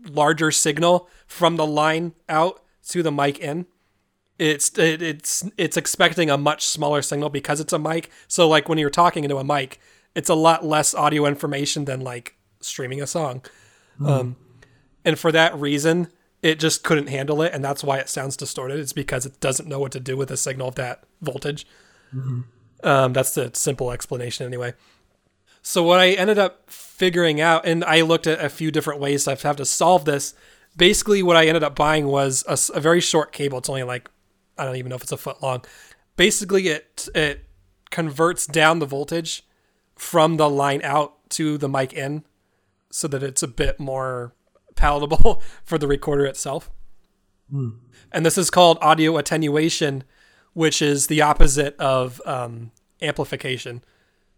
larger 0.10 0.52
signal 0.52 1.10
from 1.28 1.56
the 1.56 1.66
line 1.66 2.14
out 2.30 2.62
to 2.90 3.02
the 3.02 3.12
mic 3.12 3.40
in 3.40 3.66
it's 4.38 4.78
it, 4.78 5.02
it's 5.02 5.50
it's 5.58 5.78
expecting 5.78 6.30
a 6.30 6.38
much 6.38 6.66
smaller 6.66 7.02
signal 7.02 7.30
because 7.30 7.60
it's 7.60 7.74
a 7.74 7.80
mic. 7.80 8.10
So 8.28 8.48
like 8.48 8.68
when 8.68 8.78
you're 8.78 8.90
talking 8.90 9.24
into 9.24 9.38
a 9.38 9.44
mic, 9.44 9.80
it's 10.14 10.30
a 10.30 10.36
lot 10.36 10.66
less 10.66 10.94
audio 10.94 11.26
information 11.26 11.86
than 11.86 12.02
like 12.02 12.36
streaming 12.60 13.02
a 13.02 13.08
song. 13.08 13.44
Um, 14.06 14.36
and 15.06 15.18
for 15.18 15.32
that 15.32 15.56
reason, 15.58 16.10
it 16.42 16.60
just 16.60 16.84
couldn't 16.84 17.08
handle 17.08 17.42
it, 17.42 17.54
and 17.54 17.64
that's 17.64 17.84
why 17.84 18.00
it 18.00 18.10
sounds 18.10 18.36
distorted. 18.36 18.80
It's 18.80 18.94
because 18.94 19.26
it 19.26 19.40
doesn't 19.40 19.70
know 19.70 19.80
what 19.80 19.92
to 19.94 20.00
do 20.00 20.18
with 20.18 20.32
a 20.32 20.38
signal 20.38 20.68
of 20.68 20.76
that 20.76 21.04
voltage. 21.22 21.66
Um, 22.84 23.14
that's 23.14 23.34
the 23.34 23.52
simple 23.54 23.92
explanation, 23.92 24.46
anyway. 24.46 24.74
So 25.62 25.82
what 25.82 26.00
I 26.00 26.12
ended 26.12 26.38
up 26.38 26.70
figuring 26.70 27.42
out, 27.42 27.66
and 27.66 27.84
I 27.84 28.02
looked 28.02 28.28
at 28.28 28.44
a 28.44 28.50
few 28.50 28.70
different 28.70 29.00
ways 29.00 29.24
to 29.24 29.36
have 29.36 29.56
to 29.56 29.66
solve 29.66 30.06
this. 30.06 30.34
Basically, 30.78 31.24
what 31.24 31.38
I 31.38 31.48
ended 31.48 31.64
up 31.64 31.76
buying 31.76 32.08
was 32.08 32.44
a 32.48 32.80
very 32.80 33.00
short 33.00 33.32
cable. 33.32 33.58
It's 33.60 33.70
only 33.70 33.84
like 33.84 34.10
I 34.58 34.66
don't 34.66 34.76
even 34.76 34.90
know 34.90 34.96
if 34.96 35.04
it's 35.04 35.12
a 35.12 35.18
foot 35.18 35.42
long. 35.42 35.64
Basically, 36.16 36.68
it 36.68 37.08
it 37.14 37.46
converts 37.90 38.48
down 38.48 38.80
the 38.80 38.86
voltage 38.86 39.44
from 39.96 40.38
the 40.38 40.50
line 40.50 40.82
out 40.84 41.30
to 41.32 41.58
the 41.58 41.70
mic 41.70 41.94
in, 41.94 42.24
so 42.92 43.08
that 43.08 43.24
it's 43.24 43.44
a 43.44 43.48
bit 43.48 43.80
more 43.80 44.34
palatable 44.76 45.42
for 45.64 45.78
the 45.78 45.88
recorder 45.88 46.26
itself. 46.26 46.70
And 48.12 48.26
this 48.26 48.38
is 48.38 48.50
called 48.50 48.78
audio 48.82 49.18
attenuation, 49.18 50.04
which 50.54 50.82
is 50.82 51.08
the 51.08 51.22
opposite 51.22 51.78
of 51.80 52.22
um, 52.26 52.72
amplification. 53.02 53.84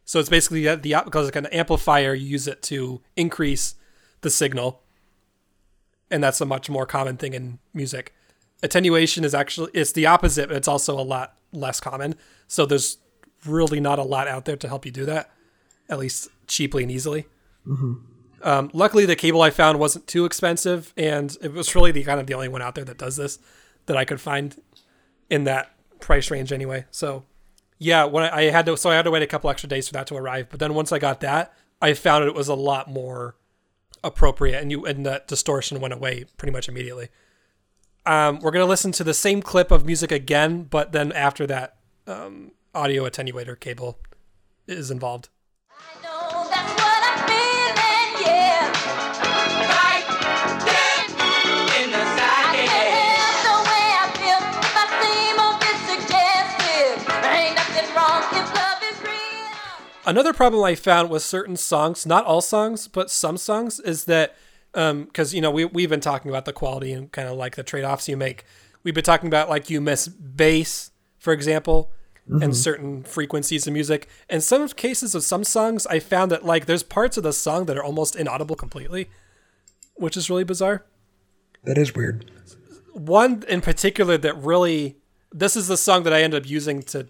So 0.04 0.20
it's 0.20 0.30
basically 0.30 0.64
the, 0.64 0.76
the 0.76 1.02
because 1.06 1.26
like 1.26 1.36
an 1.36 1.48
amplifier, 1.48 2.14
you 2.14 2.28
use 2.28 2.48
it 2.48 2.62
to 2.64 3.02
increase 3.16 3.76
the 4.22 4.30
signal, 4.30 4.82
and 6.10 6.24
that's 6.24 6.42
a 6.42 6.46
much 6.46 6.70
more 6.70 6.86
common 6.86 7.18
thing 7.18 7.34
in 7.34 7.60
music. 7.74 8.14
Attenuation 8.64 9.24
is 9.24 9.36
actually 9.36 9.72
it's 9.74 9.92
the 9.92 10.06
opposite, 10.06 10.48
but 10.48 10.58
it's 10.58 10.68
also 10.68 11.00
a 11.00 11.02
lot 11.02 11.36
less 11.52 11.80
common. 11.80 12.16
So 12.48 12.66
there's 12.66 12.98
really 13.46 13.80
not 13.80 14.00
a 14.00 14.04
lot 14.04 14.28
out 14.28 14.46
there 14.46 14.58
to 14.58 14.68
help 14.68 14.86
you 14.86 14.92
do 14.92 15.06
that, 15.06 15.30
at 15.90 16.00
least 16.00 16.30
cheaply 16.48 16.84
and 16.84 16.92
easily. 16.92 17.28
Um, 18.42 18.70
luckily, 18.74 19.06
the 19.06 19.16
cable 19.16 19.42
I 19.42 19.50
found 19.50 19.80
wasn't 19.80 20.08
too 20.08 20.26
expensive, 20.26 20.94
and 20.96 21.36
it 21.42 21.54
was 21.54 21.74
really 21.76 21.92
the 21.92 22.04
kind 22.04 22.20
of 22.20 22.28
the 22.28 22.34
only 22.34 22.48
one 22.48 22.62
out 22.62 22.76
there 22.76 22.86
that 22.86 22.98
does 22.98 23.16
this 23.16 23.40
that 23.88 23.98
I 23.98 24.06
could 24.06 24.22
find 24.22 24.56
in 25.30 25.44
that 25.46 25.72
price 26.00 26.30
range 26.30 26.52
anyway. 26.52 26.86
So, 26.92 27.26
yeah, 27.80 28.06
when 28.06 28.24
I, 28.24 28.38
I 28.38 28.42
had 28.52 28.66
to, 28.68 28.78
so 28.78 28.90
I 28.90 28.96
had 28.96 29.04
to 29.04 29.12
wait 29.12 29.24
a 29.24 29.28
couple 29.28 29.50
extra 29.50 29.70
days 29.70 29.88
for 29.88 29.94
that 29.94 30.08
to 30.08 30.16
arrive. 30.16 30.48
But 30.50 30.60
then 30.60 30.74
once 30.74 30.92
I 30.92 31.00
got 31.00 31.22
that, 31.22 31.54
I 31.82 31.94
found 31.94 32.26
it 32.26 32.36
was 32.36 32.48
a 32.48 32.56
lot 32.56 32.90
more 32.90 33.36
appropriate, 34.04 34.62
and 34.62 34.72
you 34.72 34.86
and 34.86 35.06
that 35.06 35.28
distortion 35.28 35.80
went 35.80 35.94
away 35.94 36.26
pretty 36.38 36.52
much 36.52 36.70
immediately. 36.70 37.10
Um, 38.08 38.40
we're 38.40 38.52
gonna 38.52 38.66
listen 38.66 38.94
to 38.94 39.04
the 39.04 39.14
same 39.14 39.42
clip 39.42 39.70
of 39.70 39.86
music 39.86 40.14
again, 40.14 40.64
but 40.64 40.94
then 40.94 41.12
after 41.12 41.46
that, 41.48 41.76
um, 42.08 42.54
audio 42.74 43.04
attenuator 43.04 43.60
cable 43.60 44.00
is 44.66 44.90
involved. 44.90 45.28
know 46.02 46.48
that's 46.50 46.74
what 46.80 47.02
I'm 47.04 47.28
feeling, 47.28 48.10
yeah. 48.24 48.72
Right 49.68 50.08
there 50.64 51.04
in 51.84 51.92
the 51.92 52.00
I 52.00 52.56
can't 52.56 52.96
help 52.96 53.44
the 53.44 53.58
way 53.68 53.88
I 53.92 54.08
feel 54.16 54.40
if 54.56 54.72
I 54.72 54.86
seem 55.04 55.36
a 55.44 55.52
bit 55.60 55.78
suggestive. 55.92 56.96
There 57.22 57.36
ain't 57.36 57.56
nothing 57.60 57.90
wrong 57.94 58.24
if 58.32 58.48
love 58.56 58.82
is 58.88 58.98
real. 59.04 59.52
Another 60.06 60.32
problem 60.32 60.64
I 60.64 60.76
found 60.76 61.10
with 61.10 61.24
certain 61.24 61.58
songs, 61.58 62.06
not 62.06 62.24
all 62.24 62.40
songs, 62.40 62.88
but 62.88 63.12
some 63.12 63.36
songs, 63.36 63.82
is 63.82 64.06
that 64.06 64.34
Um, 64.78 65.06
because 65.06 65.34
you 65.34 65.42
know 65.42 65.50
we 65.50 65.66
we've 65.66 65.90
been 65.90 66.00
talking 66.00 66.30
about 66.30 66.46
the 66.46 66.54
quality 66.54 66.94
and 66.94 67.12
kind 67.12 67.28
of 67.28 67.36
like 67.36 67.56
the 67.56 67.64
trade 67.64 67.84
offs 67.84 68.08
you 68.08 68.16
make. 68.16 68.46
We've 68.84 68.94
been 68.94 69.04
talking 69.04 69.28
about 69.28 69.50
like 69.50 69.72
you 69.72 69.82
miss 69.82 70.08
bass, 70.08 70.92
for 71.18 71.34
example, 71.34 71.92
and 72.28 72.42
mm-hmm. 72.42 72.52
certain 72.52 73.04
frequencies 73.04 73.66
of 73.66 73.74
music. 73.74 74.08
In 74.30 74.40
some 74.40 74.68
cases 74.70 75.16
of 75.16 75.24
some 75.24 75.44
songs, 75.44 75.88
I 75.88 76.00
found 76.00 76.30
that 76.32 76.46
like 76.46 76.68
there's 76.68 76.84
parts 76.84 77.18
of 77.18 77.24
the 77.24 77.34
song 77.34 77.66
that 77.66 77.76
are 77.76 77.84
almost 77.84 78.16
inaudible 78.16 78.56
completely, 78.56 79.10
which 79.96 80.16
is 80.16 80.30
really 80.30 80.44
bizarre 80.44 80.86
That 81.64 81.80
is 81.80 81.96
weird. 81.96 82.30
one 82.94 83.44
in 83.50 83.62
particular 83.62 84.16
that 84.20 84.38
really 84.38 84.98
this 85.32 85.56
is 85.56 85.68
the 85.68 85.78
song 85.78 86.04
that 86.04 86.14
I 86.14 86.22
ended 86.22 86.44
up 86.44 86.50
using 86.50 86.84
to 86.84 87.08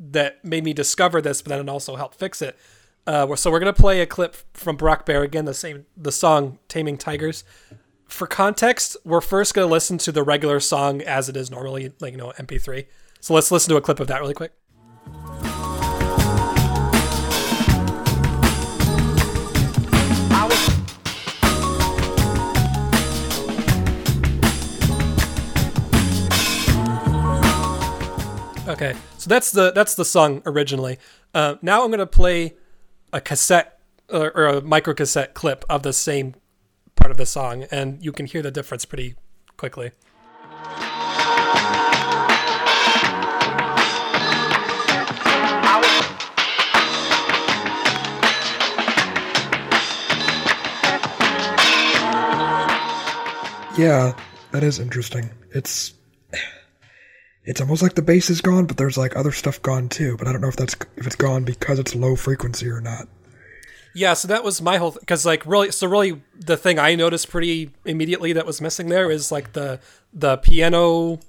that 0.00 0.44
made 0.44 0.64
me 0.64 0.72
discover 0.72 1.22
this, 1.22 1.42
but 1.42 1.50
then 1.50 1.60
it 1.60 1.68
also 1.68 1.94
helped 1.94 2.18
fix 2.18 2.42
it. 2.42 2.58
Uh, 3.06 3.36
so 3.36 3.50
we're 3.50 3.58
gonna 3.58 3.72
play 3.72 4.00
a 4.00 4.06
clip 4.06 4.34
from 4.54 4.76
Brock 4.76 5.04
Berrigan, 5.04 5.44
the 5.44 5.52
same 5.52 5.84
the 5.94 6.10
song 6.10 6.58
"Taming 6.68 6.96
Tigers." 6.96 7.44
For 8.06 8.26
context, 8.26 8.96
we're 9.04 9.20
first 9.20 9.52
gonna 9.52 9.66
listen 9.66 9.98
to 9.98 10.12
the 10.12 10.22
regular 10.22 10.58
song 10.58 11.02
as 11.02 11.28
it 11.28 11.36
is 11.36 11.50
normally, 11.50 11.92
like 12.00 12.12
you 12.12 12.18
know 12.18 12.32
MP3. 12.38 12.86
So 13.20 13.34
let's 13.34 13.50
listen 13.50 13.70
to 13.70 13.76
a 13.76 13.82
clip 13.82 14.00
of 14.00 14.06
that 14.06 14.20
really 14.20 14.32
quick. 14.32 14.52
Okay, 28.66 28.94
so 29.18 29.28
that's 29.28 29.50
the 29.50 29.72
that's 29.74 29.94
the 29.94 30.06
song 30.06 30.40
originally. 30.46 30.98
Uh, 31.34 31.56
now 31.60 31.84
I'm 31.84 31.90
gonna 31.90 32.06
play 32.06 32.54
a 33.14 33.20
cassette 33.20 33.78
or, 34.10 34.36
or 34.36 34.46
a 34.46 34.60
micro 34.60 34.92
cassette 34.92 35.34
clip 35.34 35.64
of 35.70 35.84
the 35.84 35.92
same 35.92 36.34
part 36.96 37.12
of 37.12 37.16
the 37.16 37.24
song, 37.24 37.64
and 37.70 38.04
you 38.04 38.10
can 38.10 38.26
hear 38.26 38.42
the 38.42 38.50
difference 38.50 38.84
pretty 38.84 39.14
quickly. 39.56 39.92
Yeah, 53.76 54.16
that 54.50 54.62
is 54.62 54.78
interesting. 54.78 55.30
It's 55.52 55.94
it's 57.44 57.60
almost 57.60 57.82
like 57.82 57.94
the 57.94 58.02
bass 58.02 58.30
is 58.30 58.40
gone, 58.40 58.66
but 58.66 58.76
there's 58.76 58.96
like 58.96 59.16
other 59.16 59.32
stuff 59.32 59.60
gone 59.62 59.88
too. 59.88 60.16
But 60.16 60.28
I 60.28 60.32
don't 60.32 60.40
know 60.40 60.48
if 60.48 60.56
that's 60.56 60.74
if 60.96 61.06
it's 61.06 61.16
gone 61.16 61.44
because 61.44 61.78
it's 61.78 61.94
low 61.94 62.16
frequency 62.16 62.68
or 62.68 62.80
not. 62.80 63.08
Yeah, 63.94 64.14
so 64.14 64.26
that 64.28 64.42
was 64.42 64.60
my 64.60 64.78
whole 64.78 64.92
because 64.92 65.24
like 65.24 65.44
really, 65.46 65.70
so 65.70 65.86
really 65.86 66.20
the 66.34 66.56
thing 66.56 66.78
I 66.78 66.94
noticed 66.94 67.30
pretty 67.30 67.70
immediately 67.84 68.32
that 68.32 68.46
was 68.46 68.60
missing 68.60 68.88
there 68.88 69.10
is 69.10 69.30
like 69.30 69.52
the 69.52 69.78
the 70.12 70.38
piano 70.38 71.20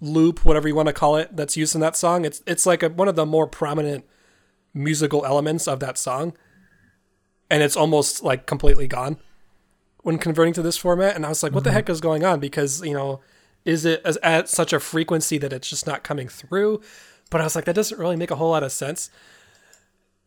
loop, 0.00 0.44
whatever 0.44 0.68
you 0.68 0.74
want 0.74 0.88
to 0.88 0.92
call 0.92 1.16
it, 1.16 1.34
that's 1.34 1.56
used 1.56 1.74
in 1.74 1.80
that 1.80 1.96
song. 1.96 2.24
It's 2.24 2.42
it's 2.46 2.66
like 2.66 2.82
a, 2.82 2.88
one 2.90 3.08
of 3.08 3.16
the 3.16 3.26
more 3.26 3.46
prominent 3.46 4.04
musical 4.74 5.24
elements 5.24 5.66
of 5.66 5.80
that 5.80 5.98
song, 5.98 6.34
and 7.50 7.62
it's 7.62 7.76
almost 7.76 8.22
like 8.22 8.46
completely 8.46 8.86
gone 8.86 9.16
when 10.02 10.18
converting 10.18 10.52
to 10.54 10.62
this 10.62 10.76
format. 10.76 11.16
And 11.16 11.24
I 11.24 11.30
was 11.30 11.42
like, 11.42 11.52
what 11.52 11.64
the 11.64 11.70
mm-hmm. 11.70 11.76
heck 11.76 11.88
is 11.88 12.00
going 12.00 12.24
on? 12.24 12.38
Because 12.38 12.82
you 12.82 12.94
know, 12.94 13.20
is 13.64 13.84
it 13.84 14.04
at 14.22 14.48
such 14.48 14.72
a 14.72 14.80
frequency 14.80 15.38
that 15.38 15.52
it's 15.52 15.68
just 15.68 15.86
not 15.86 16.02
coming 16.02 16.28
through? 16.28 16.80
But 17.30 17.40
I 17.40 17.44
was 17.44 17.54
like, 17.54 17.64
that 17.64 17.74
doesn't 17.74 17.98
really 17.98 18.16
make 18.16 18.30
a 18.30 18.36
whole 18.36 18.50
lot 18.50 18.62
of 18.62 18.72
sense. 18.72 19.10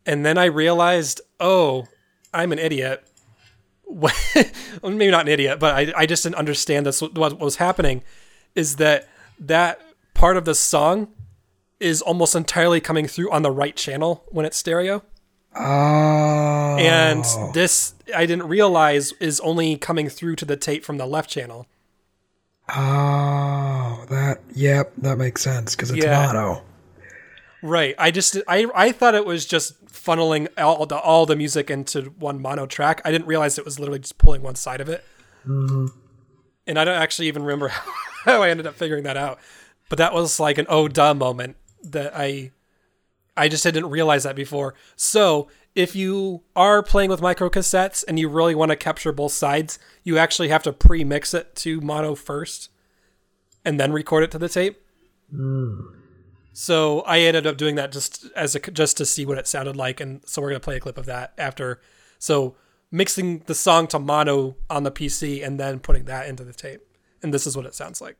And 0.04 0.24
then 0.24 0.38
I 0.38 0.46
realized, 0.46 1.20
oh, 1.40 1.86
I'm 2.32 2.52
an 2.52 2.58
idiot. 2.58 3.06
Maybe 4.82 5.10
not 5.10 5.22
an 5.22 5.28
idiot, 5.28 5.60
but 5.60 5.74
I, 5.74 5.92
I 5.96 6.06
just 6.06 6.22
didn't 6.24 6.36
understand 6.36 6.86
this. 6.86 7.00
What 7.00 7.38
was 7.38 7.56
happening 7.56 8.02
is 8.54 8.76
that 8.76 9.08
that 9.38 9.80
part 10.14 10.36
of 10.36 10.44
the 10.44 10.54
song 10.54 11.08
is 11.78 12.02
almost 12.02 12.34
entirely 12.34 12.80
coming 12.80 13.06
through 13.06 13.30
on 13.30 13.42
the 13.42 13.50
right 13.50 13.76
channel 13.76 14.24
when 14.28 14.46
it's 14.46 14.56
stereo. 14.56 15.02
Oh, 15.54 16.76
And 16.78 17.24
this, 17.54 17.94
I 18.14 18.26
didn't 18.26 18.48
realize, 18.48 19.12
is 19.20 19.40
only 19.40 19.76
coming 19.76 20.08
through 20.08 20.36
to 20.36 20.44
the 20.44 20.56
tape 20.56 20.84
from 20.84 20.98
the 20.98 21.06
left 21.06 21.30
channel. 21.30 21.66
Oh, 22.68 24.04
that 24.08 24.40
yep, 24.54 24.92
that 24.98 25.18
makes 25.18 25.42
sense 25.42 25.74
because 25.74 25.90
it's 25.90 26.04
Yeah. 26.04 26.26
mono. 26.26 26.62
Right. 27.62 27.94
I 27.98 28.10
just 28.10 28.36
I 28.48 28.66
I 28.74 28.92
thought 28.92 29.14
it 29.14 29.24
was 29.24 29.46
just 29.46 29.84
funneling 29.86 30.48
all 30.58 30.86
the 30.86 30.96
all 30.98 31.26
the 31.26 31.36
music 31.36 31.70
into 31.70 32.02
one 32.18 32.40
mono 32.40 32.66
track. 32.66 33.00
I 33.04 33.10
didn't 33.10 33.26
realize 33.26 33.58
it 33.58 33.64
was 33.64 33.78
literally 33.78 34.00
just 34.00 34.18
pulling 34.18 34.42
one 34.42 34.54
side 34.54 34.80
of 34.80 34.88
it. 34.88 35.04
Mm-hmm. 35.46 35.86
And 36.66 36.78
I 36.78 36.84
don't 36.84 37.00
actually 37.00 37.28
even 37.28 37.42
remember 37.42 37.68
how 38.24 38.42
I 38.42 38.50
ended 38.50 38.66
up 38.66 38.74
figuring 38.74 39.04
that 39.04 39.16
out. 39.16 39.38
But 39.88 39.98
that 39.98 40.12
was 40.12 40.38
like 40.38 40.58
an 40.58 40.66
oh 40.68 40.88
duh 40.88 41.14
moment 41.14 41.56
that 41.82 42.14
I 42.16 42.52
I 43.36 43.48
just 43.48 43.64
didn't 43.64 43.90
realize 43.90 44.24
that 44.24 44.36
before. 44.36 44.74
So 44.96 45.48
if 45.76 45.94
you 45.94 46.42
are 46.56 46.82
playing 46.82 47.10
with 47.10 47.20
micro 47.20 47.50
cassettes 47.50 48.02
and 48.08 48.18
you 48.18 48.30
really 48.30 48.54
want 48.54 48.70
to 48.70 48.76
capture 48.76 49.12
both 49.12 49.32
sides, 49.32 49.78
you 50.02 50.16
actually 50.16 50.48
have 50.48 50.62
to 50.62 50.72
pre-mix 50.72 51.34
it 51.34 51.54
to 51.56 51.82
mono 51.82 52.14
first 52.14 52.70
and 53.62 53.78
then 53.78 53.92
record 53.92 54.24
it 54.24 54.30
to 54.30 54.38
the 54.38 54.48
tape. 54.48 54.80
Hmm. 55.30 55.80
So 56.54 57.02
I 57.02 57.18
ended 57.18 57.46
up 57.46 57.58
doing 57.58 57.74
that 57.74 57.92
just 57.92 58.24
as 58.34 58.54
a 58.54 58.60
just 58.60 58.96
to 58.96 59.04
see 59.04 59.26
what 59.26 59.36
it 59.36 59.46
sounded 59.46 59.76
like, 59.76 60.00
and 60.00 60.26
so 60.26 60.40
we're 60.40 60.48
gonna 60.48 60.60
play 60.60 60.78
a 60.78 60.80
clip 60.80 60.96
of 60.96 61.04
that 61.04 61.34
after. 61.36 61.82
So 62.18 62.56
mixing 62.90 63.40
the 63.40 63.54
song 63.54 63.86
to 63.88 63.98
mono 63.98 64.56
on 64.70 64.84
the 64.84 64.90
PC 64.90 65.46
and 65.46 65.60
then 65.60 65.78
putting 65.78 66.06
that 66.06 66.26
into 66.26 66.44
the 66.44 66.54
tape, 66.54 66.80
and 67.22 67.34
this 67.34 67.46
is 67.46 67.54
what 67.54 67.66
it 67.66 67.74
sounds 67.74 68.00
like. 68.00 68.16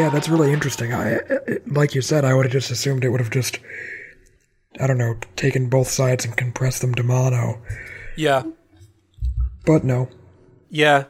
Yeah, 0.00 0.08
that's 0.08 0.30
really 0.30 0.50
interesting. 0.50 0.94
I, 0.94 1.08
it, 1.10 1.70
like 1.70 1.94
you 1.94 2.00
said, 2.00 2.24
I 2.24 2.32
would 2.32 2.46
have 2.46 2.52
just 2.52 2.70
assumed 2.70 3.04
it 3.04 3.10
would 3.10 3.20
have 3.20 3.30
just, 3.30 3.58
I 4.80 4.86
don't 4.86 4.96
know, 4.96 5.18
taken 5.36 5.68
both 5.68 5.88
sides 5.88 6.24
and 6.24 6.34
compressed 6.34 6.80
them 6.80 6.94
to 6.94 7.02
mono. 7.02 7.60
Yeah. 8.16 8.44
But 9.66 9.84
no. 9.84 10.08
Yeah. 10.70 11.04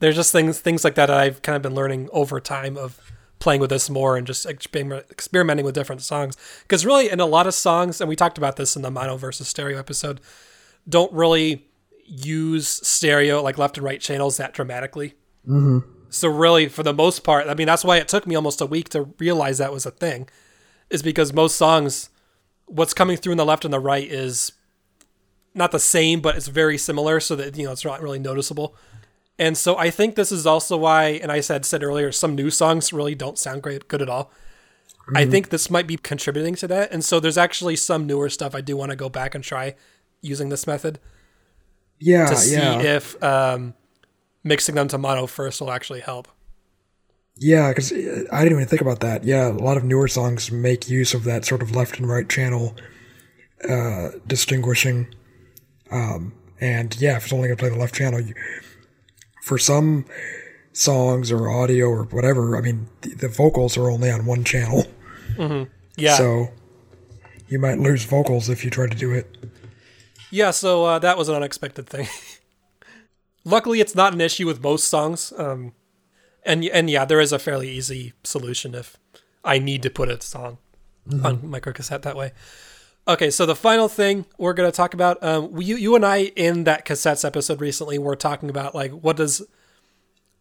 There's 0.00 0.16
just 0.16 0.32
things 0.32 0.58
things 0.58 0.82
like 0.82 0.96
that 0.96 1.10
I've 1.10 1.42
kind 1.42 1.54
of 1.54 1.62
been 1.62 1.76
learning 1.76 2.08
over 2.12 2.40
time 2.40 2.76
of 2.76 3.12
playing 3.38 3.60
with 3.60 3.70
this 3.70 3.88
more 3.88 4.16
and 4.16 4.26
just 4.26 4.46
exper- 4.46 5.08
experimenting 5.12 5.64
with 5.64 5.76
different 5.76 6.02
songs. 6.02 6.36
Because 6.62 6.84
really, 6.84 7.08
in 7.08 7.20
a 7.20 7.26
lot 7.26 7.46
of 7.46 7.54
songs, 7.54 8.00
and 8.00 8.08
we 8.08 8.16
talked 8.16 8.36
about 8.36 8.56
this 8.56 8.74
in 8.74 8.82
the 8.82 8.90
mono 8.90 9.16
versus 9.16 9.46
stereo 9.46 9.78
episode, 9.78 10.20
don't 10.88 11.12
really 11.12 11.68
use 12.04 12.66
stereo 12.66 13.40
like 13.40 13.58
left 13.58 13.76
and 13.78 13.84
right 13.84 14.00
channels 14.00 14.38
that 14.38 14.54
dramatically. 14.54 15.14
Mm-hmm. 15.48 15.88
So 16.14 16.28
really, 16.28 16.68
for 16.68 16.82
the 16.82 16.94
most 16.94 17.24
part, 17.24 17.48
I 17.48 17.54
mean, 17.54 17.66
that's 17.66 17.84
why 17.84 17.96
it 17.98 18.08
took 18.08 18.26
me 18.26 18.34
almost 18.34 18.60
a 18.60 18.66
week 18.66 18.88
to 18.90 19.02
realize 19.18 19.58
that 19.58 19.72
was 19.72 19.86
a 19.86 19.90
thing, 19.90 20.28
is 20.90 21.02
because 21.02 21.32
most 21.32 21.56
songs, 21.56 22.10
what's 22.66 22.94
coming 22.94 23.16
through 23.16 23.32
in 23.32 23.38
the 23.38 23.44
left 23.44 23.64
and 23.64 23.74
the 23.74 23.80
right 23.80 24.08
is 24.08 24.52
not 25.54 25.72
the 25.72 25.78
same, 25.78 26.20
but 26.20 26.36
it's 26.36 26.48
very 26.48 26.78
similar, 26.78 27.20
so 27.20 27.36
that 27.36 27.56
you 27.56 27.64
know 27.64 27.72
it's 27.72 27.84
not 27.84 28.02
really 28.02 28.18
noticeable. 28.18 28.76
And 29.38 29.58
so 29.58 29.76
I 29.76 29.90
think 29.90 30.14
this 30.14 30.30
is 30.30 30.46
also 30.46 30.76
why, 30.76 31.18
and 31.22 31.32
I 31.32 31.40
said 31.40 31.64
said 31.64 31.82
earlier, 31.82 32.12
some 32.12 32.34
new 32.34 32.50
songs 32.50 32.92
really 32.92 33.14
don't 33.16 33.38
sound 33.38 33.62
great, 33.62 33.88
good 33.88 34.00
at 34.00 34.08
all. 34.08 34.30
I 35.14 35.26
think 35.26 35.50
this 35.50 35.68
might 35.70 35.86
be 35.86 35.96
contributing 35.96 36.54
to 36.54 36.68
that. 36.68 36.90
And 36.90 37.04
so 37.04 37.20
there's 37.20 37.36
actually 37.36 37.76
some 37.76 38.06
newer 38.06 38.30
stuff 38.30 38.54
I 38.54 38.62
do 38.62 38.74
want 38.74 38.90
to 38.90 38.96
go 38.96 39.10
back 39.10 39.34
and 39.34 39.44
try 39.44 39.74
using 40.22 40.48
this 40.48 40.66
method 40.66 40.98
Yeah, 41.98 42.24
to 42.26 42.36
see 42.36 42.54
yeah. 42.54 42.80
if 42.80 43.22
um, 43.22 43.74
mixing 44.44 44.74
them 44.74 44.88
to 44.88 44.98
mono 44.98 45.26
first 45.26 45.60
will 45.60 45.72
actually 45.72 46.00
help. 46.00 46.28
Yeah, 47.36 47.70
because 47.70 47.92
I 47.92 47.96
didn't 48.44 48.58
even 48.58 48.66
think 48.66 48.82
about 48.82 49.00
that. 49.00 49.24
Yeah, 49.24 49.48
a 49.48 49.50
lot 49.50 49.76
of 49.76 49.82
newer 49.82 50.06
songs 50.06 50.52
make 50.52 50.88
use 50.88 51.14
of 51.14 51.24
that 51.24 51.44
sort 51.44 51.62
of 51.62 51.74
left 51.74 51.98
and 51.98 52.08
right 52.08 52.28
channel 52.28 52.76
uh, 53.68 54.10
distinguishing. 54.26 55.12
Um, 55.90 56.32
and 56.60 56.96
yeah, 57.00 57.16
if 57.16 57.24
it's 57.24 57.32
only 57.32 57.48
going 57.48 57.56
to 57.56 57.60
play 57.60 57.70
the 57.70 57.78
left 57.78 57.94
channel, 57.94 58.20
you, 58.20 58.34
for 59.42 59.58
some 59.58 60.04
songs 60.72 61.32
or 61.32 61.48
audio 61.48 61.86
or 61.86 62.04
whatever, 62.04 62.56
I 62.56 62.60
mean, 62.60 62.88
the, 63.00 63.14
the 63.14 63.28
vocals 63.28 63.76
are 63.76 63.90
only 63.90 64.10
on 64.10 64.26
one 64.26 64.44
channel. 64.44 64.86
Yeah. 65.96 66.16
So 66.16 66.48
you 67.48 67.58
might 67.58 67.78
lose 67.78 68.04
vocals 68.04 68.48
if 68.48 68.64
you 68.64 68.70
try 68.70 68.86
to 68.86 68.96
do 68.96 69.12
it. 69.12 69.36
Yeah, 70.30 70.50
so 70.50 70.84
uh, 70.84 70.98
that 71.00 71.16
was 71.16 71.28
an 71.28 71.36
unexpected 71.36 71.86
thing. 71.86 72.08
Luckily, 73.44 73.80
it's 73.80 73.94
not 73.94 74.14
an 74.14 74.20
issue 74.20 74.46
with 74.46 74.62
most 74.62 74.88
songs. 74.88 75.32
Um, 75.36 75.72
and 76.44 76.64
and 76.64 76.90
yeah, 76.90 77.04
there 77.04 77.20
is 77.20 77.32
a 77.32 77.38
fairly 77.38 77.68
easy 77.68 78.12
solution 78.22 78.74
if 78.74 78.96
I 79.44 79.58
need 79.58 79.82
to 79.82 79.90
put 79.90 80.08
a 80.08 80.20
song 80.20 80.58
on 81.22 81.38
microcassette 81.40 82.02
that 82.02 82.16
way. 82.16 82.32
Okay, 83.06 83.30
so 83.30 83.44
the 83.44 83.54
final 83.54 83.88
thing 83.88 84.24
we're 84.38 84.54
going 84.54 84.70
to 84.70 84.74
talk 84.74 84.94
about, 84.94 85.22
um, 85.22 85.60
you 85.60 85.76
you 85.76 85.94
and 85.94 86.06
I 86.06 86.32
in 86.36 86.64
that 86.64 86.86
cassettes 86.86 87.24
episode 87.24 87.60
recently 87.60 87.98
were 87.98 88.16
talking 88.16 88.48
about 88.48 88.74
like 88.74 88.92
what 88.92 89.16
does 89.16 89.42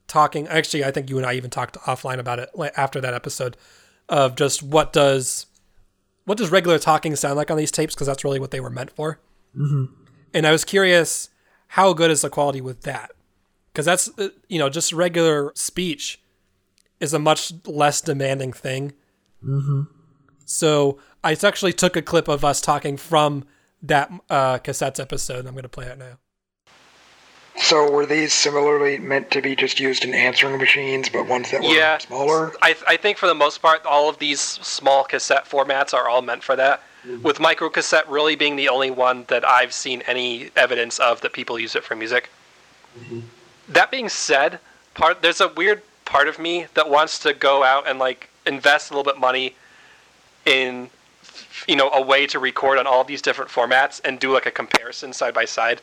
talking. 0.07 0.47
Actually, 0.47 0.85
I 0.85 0.91
think 0.91 1.09
you 1.09 1.17
and 1.17 1.25
I 1.25 1.33
even 1.33 1.49
talked 1.49 1.77
offline 1.81 2.19
about 2.19 2.39
it 2.39 2.49
like, 2.55 2.71
after 2.77 3.01
that 3.01 3.13
episode 3.13 3.57
of 4.07 4.35
just 4.35 4.63
what 4.63 4.93
does 4.93 5.45
what 6.25 6.37
does 6.37 6.51
regular 6.51 6.79
talking 6.79 7.15
sound 7.17 7.35
like 7.35 7.51
on 7.51 7.57
these 7.57 7.71
tapes 7.71 7.95
because 7.95 8.07
that's 8.07 8.23
really 8.23 8.39
what 8.39 8.51
they 8.51 8.61
were 8.61 8.69
meant 8.69 8.91
for. 8.91 9.19
And 10.33 10.47
I 10.47 10.51
was 10.51 10.63
curious, 10.63 11.29
how 11.73 11.91
good 11.91 12.11
is 12.11 12.21
the 12.21 12.29
quality 12.29 12.61
with 12.61 12.81
that? 12.81 13.13
Because 13.71 13.87
that's, 13.87 14.07
uh, 14.19 14.29
you 14.47 14.59
know, 14.59 14.69
just 14.69 14.93
regular 14.93 15.51
speech 15.55 16.21
is 16.99 17.15
a 17.15 17.19
much 17.19 17.51
less 17.65 17.99
demanding 17.99 18.53
thing. 18.53 18.93
Mm-hmm. 19.43 19.81
So 20.45 20.99
I 21.23 21.35
actually 21.41 21.73
took 21.73 21.95
a 21.95 22.03
clip 22.03 22.27
of 22.27 22.45
us 22.45 22.61
talking 22.61 22.95
from 22.95 23.45
that 23.81 24.11
uh, 24.29 24.59
cassettes 24.59 24.99
episode, 24.99 25.39
and 25.39 25.47
I'm 25.47 25.55
going 25.55 25.63
to 25.63 25.69
play 25.69 25.87
it 25.87 25.97
now. 25.97 26.19
So 27.55 27.89
were 27.89 28.05
these 28.05 28.33
similarly 28.33 28.99
meant 28.99 29.31
to 29.31 29.41
be 29.41 29.55
just 29.55 29.79
used 29.79 30.05
in 30.05 30.13
answering 30.13 30.59
machines, 30.59 31.09
but 31.09 31.27
ones 31.27 31.49
that 31.49 31.61
were 31.63 31.69
Yeah. 31.69 31.97
smaller? 31.97 32.53
I, 32.61 32.75
I 32.87 32.97
think 32.97 33.17
for 33.17 33.25
the 33.25 33.33
most 33.33 33.63
part, 33.63 33.83
all 33.83 34.09
of 34.09 34.19
these 34.19 34.39
small 34.39 35.05
cassette 35.05 35.45
formats 35.49 35.91
are 35.91 36.07
all 36.07 36.21
meant 36.21 36.43
for 36.43 36.55
that. 36.55 36.83
With 37.21 37.39
micro 37.39 37.69
cassette 37.69 38.07
really 38.09 38.35
being 38.35 38.55
the 38.55 38.69
only 38.69 38.89
one 38.89 39.25
that 39.27 39.43
I've 39.45 39.73
seen 39.73 40.01
any 40.07 40.51
evidence 40.55 40.99
of 40.99 41.19
that 41.21 41.33
people 41.33 41.59
use 41.59 41.75
it 41.75 41.83
for 41.83 41.95
music. 41.95 42.29
That 43.69 43.91
being 43.91 44.09
said, 44.09 44.59
part 44.93 45.21
there's 45.21 45.41
a 45.41 45.49
weird 45.49 45.81
part 46.05 46.27
of 46.27 46.39
me 46.39 46.67
that 46.75 46.89
wants 46.89 47.19
to 47.19 47.33
go 47.33 47.63
out 47.63 47.87
and 47.87 47.99
like 47.99 48.29
invest 48.45 48.91
a 48.91 48.93
little 48.93 49.09
bit 49.11 49.19
money 49.19 49.55
in 50.45 50.89
you 51.67 51.75
know 51.75 51.89
a 51.91 52.01
way 52.01 52.25
to 52.27 52.39
record 52.39 52.77
on 52.77 52.87
all 52.87 53.03
these 53.03 53.21
different 53.21 53.49
formats 53.51 53.99
and 54.03 54.19
do 54.19 54.31
like 54.33 54.45
a 54.45 54.51
comparison 54.51 55.11
side 55.13 55.33
by 55.33 55.45
side. 55.45 55.81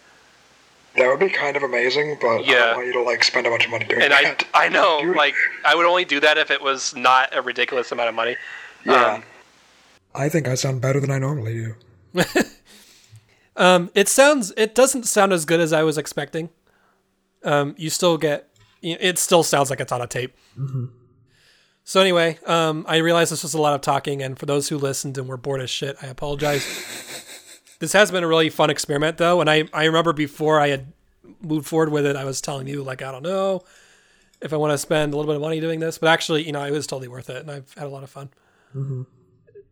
That 0.97 1.07
would 1.07 1.21
be 1.21 1.29
kind 1.29 1.57
of 1.57 1.63
amazing, 1.63 2.19
but 2.21 2.29
I 2.29 2.39
Yeah. 2.41 2.55
don't 2.67 2.77
want 2.77 2.87
you 2.89 2.93
to 2.95 3.03
like 3.03 3.23
spend 3.25 3.47
a 3.47 3.51
bunch 3.51 3.65
of 3.65 3.71
money 3.71 3.85
doing 3.85 4.03
And 4.03 4.13
I 4.13 4.23
that. 4.25 4.45
I 4.55 4.69
know 4.69 5.01
Dude. 5.03 5.17
like 5.17 5.35
I 5.65 5.75
would 5.75 5.87
only 5.87 6.05
do 6.05 6.19
that 6.21 6.37
if 6.39 6.51
it 6.51 6.61
was 6.63 6.95
not 6.97 7.35
a 7.37 7.43
ridiculous 7.43 7.93
amount 7.93 8.09
of 8.09 8.15
money. 8.15 8.37
Yeah. 8.85 9.15
Um, 9.15 9.23
I 10.15 10.29
think 10.29 10.49
I 10.49 10.55
sound 10.55 10.81
better 10.81 11.01
than 11.01 11.11
I 11.11 11.19
normally 11.19 11.55
do. 11.55 11.75
Um, 13.57 13.91
it 13.95 14.09
sounds. 14.09 14.53
It 14.57 14.75
doesn't 14.75 15.05
sound 15.05 15.35
as 15.35 15.45
good 15.45 15.61
as 15.61 15.73
I 15.73 15.83
was 15.83 15.99
expecting. 15.99 16.49
Um, 17.45 17.75
you 17.77 17.91
still 17.91 18.17
get. 18.17 18.49
It 18.81 19.19
still 19.19 19.43
sounds 19.43 19.69
like 19.69 19.81
it's 19.81 19.93
on 19.93 20.01
a 20.01 20.07
tape. 20.07 20.35
So 21.85 22.01
anyway, 22.01 22.39
um, 22.47 22.87
I 22.89 22.97
realized 22.97 23.31
this 23.31 23.43
was 23.43 23.53
a 23.53 23.61
lot 23.61 23.75
of 23.75 23.83
talking, 23.83 24.23
and 24.23 24.39
for 24.39 24.47
those 24.47 24.71
who 24.71 24.79
listened 24.79 25.19
and 25.19 25.29
were 25.29 25.37
bored 25.37 25.61
as 25.61 25.69
shit, 25.69 25.97
I 26.01 26.07
apologize. 26.07 26.65
this 27.81 27.93
has 27.93 28.11
been 28.11 28.25
a 28.25 28.29
really 28.29 28.49
fun 28.49 28.71
experiment, 28.71 29.19
though, 29.19 29.43
and 29.43 29.51
I 29.51 29.65
I 29.75 29.85
remember 29.85 30.15
before 30.15 30.59
I 30.59 30.69
had 30.69 30.93
moved 31.43 31.67
forward 31.67 31.91
with 31.91 32.07
it, 32.07 32.17
I 32.17 32.25
was 32.25 32.41
telling 32.41 32.67
you 32.67 32.83
like 32.83 33.03
I 33.03 33.13
don't 33.13 33.23
know 33.23 33.63
if 34.41 34.55
I 34.55 34.57
want 34.57 34.73
to 34.73 34.79
spend 34.79 35.13
a 35.13 35.17
little 35.19 35.31
bit 35.31 35.37
of 35.37 35.43
money 35.43 35.61
doing 35.61 35.81
this, 35.81 35.99
but 35.99 36.09
actually, 36.09 36.47
you 36.47 36.53
know, 36.53 36.65
it 36.65 36.71
was 36.71 36.87
totally 36.87 37.09
worth 37.09 37.29
it, 37.29 37.43
and 37.43 37.51
I've 37.51 37.75
had 37.75 37.85
a 37.85 37.91
lot 37.91 38.05
of 38.05 38.09
fun. 38.11 38.31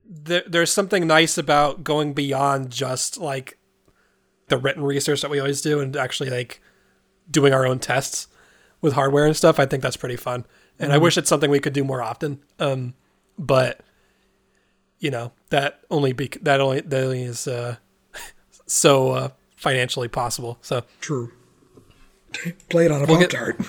There, 0.09 0.43
there's 0.47 0.73
something 0.73 1.07
nice 1.07 1.37
about 1.37 1.85
going 1.85 2.15
beyond 2.15 2.71
just 2.71 3.19
like 3.19 3.59
the 4.49 4.57
written 4.57 4.83
research 4.83 5.21
that 5.21 5.31
we 5.31 5.39
always 5.39 5.61
do 5.61 5.81
and 5.81 5.95
actually 5.97 6.31
like 6.31 6.61
doing 7.31 7.53
our 7.53 7.67
own 7.67 7.79
tests 7.79 8.27
with 8.81 8.95
hardware 8.95 9.27
and 9.27 9.37
stuff. 9.37 9.61
I 9.61 9.67
think 9.67 9.83
that's 9.83 9.97
pretty 9.97 10.17
fun. 10.17 10.47
And 10.79 10.93
I 10.93 10.99
wish 10.99 11.19
it's 11.19 11.29
something 11.29 11.51
we 11.51 11.61
could 11.61 11.73
do 11.73 11.85
more 11.85 12.03
often. 12.03 12.41
Um, 12.59 12.95
but 13.39 13.81
you 15.01 15.11
know, 15.11 15.33
that 15.51 15.81
only 15.91 16.13
be 16.13 16.31
that 16.43 16.61
only 16.61 16.81
that 16.81 17.05
only 17.05 17.23
is 17.23 17.47
uh, 17.47 17.77
so 18.67 19.11
uh, 19.11 19.29
financially 19.57 20.09
possible. 20.09 20.59
So 20.63 20.85
True. 21.01 21.33
Play 22.69 22.85
it 22.87 22.93
on 22.93 23.03
a 23.03 23.07
We'll 23.07 23.21
Pop 23.21 23.31
Tart. 23.31 23.61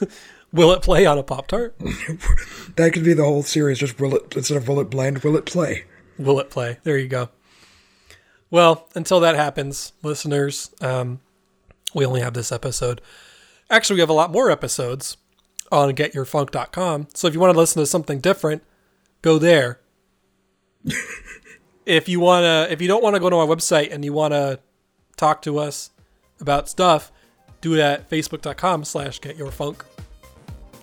will 0.54 0.72
it 0.72 0.82
play 0.82 1.04
on 1.04 1.18
a 1.18 1.22
Pop 1.22 1.48
Tart? 1.48 1.76
that 2.76 2.92
could 2.94 3.04
be 3.04 3.12
the 3.12 3.24
whole 3.24 3.42
series. 3.42 3.78
Just 3.78 4.00
will 4.00 4.14
it 4.14 4.34
instead 4.36 4.56
of 4.56 4.66
will 4.66 4.80
it 4.80 4.88
blend, 4.88 5.18
will 5.18 5.36
it 5.36 5.44
play? 5.44 5.84
Will 6.16 6.38
it 6.40 6.48
play? 6.48 6.78
There 6.84 6.96
you 6.96 7.08
go. 7.08 7.28
Well, 8.50 8.88
until 8.94 9.20
that 9.20 9.34
happens, 9.34 9.92
listeners, 10.02 10.70
um, 10.80 11.20
we 11.92 12.06
only 12.06 12.20
have 12.20 12.34
this 12.34 12.52
episode. 12.52 13.00
Actually, 13.68 13.96
we 13.96 14.00
have 14.00 14.10
a 14.10 14.14
lot 14.14 14.30
more 14.30 14.50
episodes 14.50 15.16
on 15.72 15.92
getyourfunk.com. 15.92 17.08
So 17.14 17.26
if 17.26 17.34
you 17.34 17.40
want 17.40 17.52
to 17.52 17.58
listen 17.58 17.82
to 17.82 17.86
something 17.86 18.20
different, 18.20 18.62
go 19.22 19.38
there. 19.38 19.80
if 21.86 22.08
you 22.08 22.20
want 22.20 22.44
to 22.44 22.72
if 22.72 22.80
you 22.80 22.86
don't 22.86 23.02
want 23.02 23.16
to 23.16 23.20
go 23.20 23.28
to 23.28 23.36
our 23.36 23.46
website 23.46 23.92
and 23.92 24.04
you 24.04 24.12
want 24.12 24.32
to 24.32 24.60
talk 25.16 25.42
to 25.42 25.58
us 25.58 25.90
about 26.40 26.68
stuff, 26.68 27.10
do 27.60 27.74
it 27.74 27.80
at 27.80 28.08
facebook.com 28.08 28.84
slash 28.84 29.20
getyourfunk. 29.20 29.82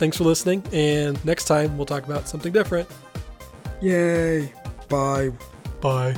Thanks 0.01 0.17
for 0.17 0.23
listening, 0.23 0.63
and 0.73 1.23
next 1.23 1.45
time 1.45 1.77
we'll 1.77 1.85
talk 1.85 2.05
about 2.05 2.27
something 2.27 2.51
different. 2.51 2.89
Yay. 3.81 4.51
Bye. 4.89 5.31
Bye. 5.79 6.15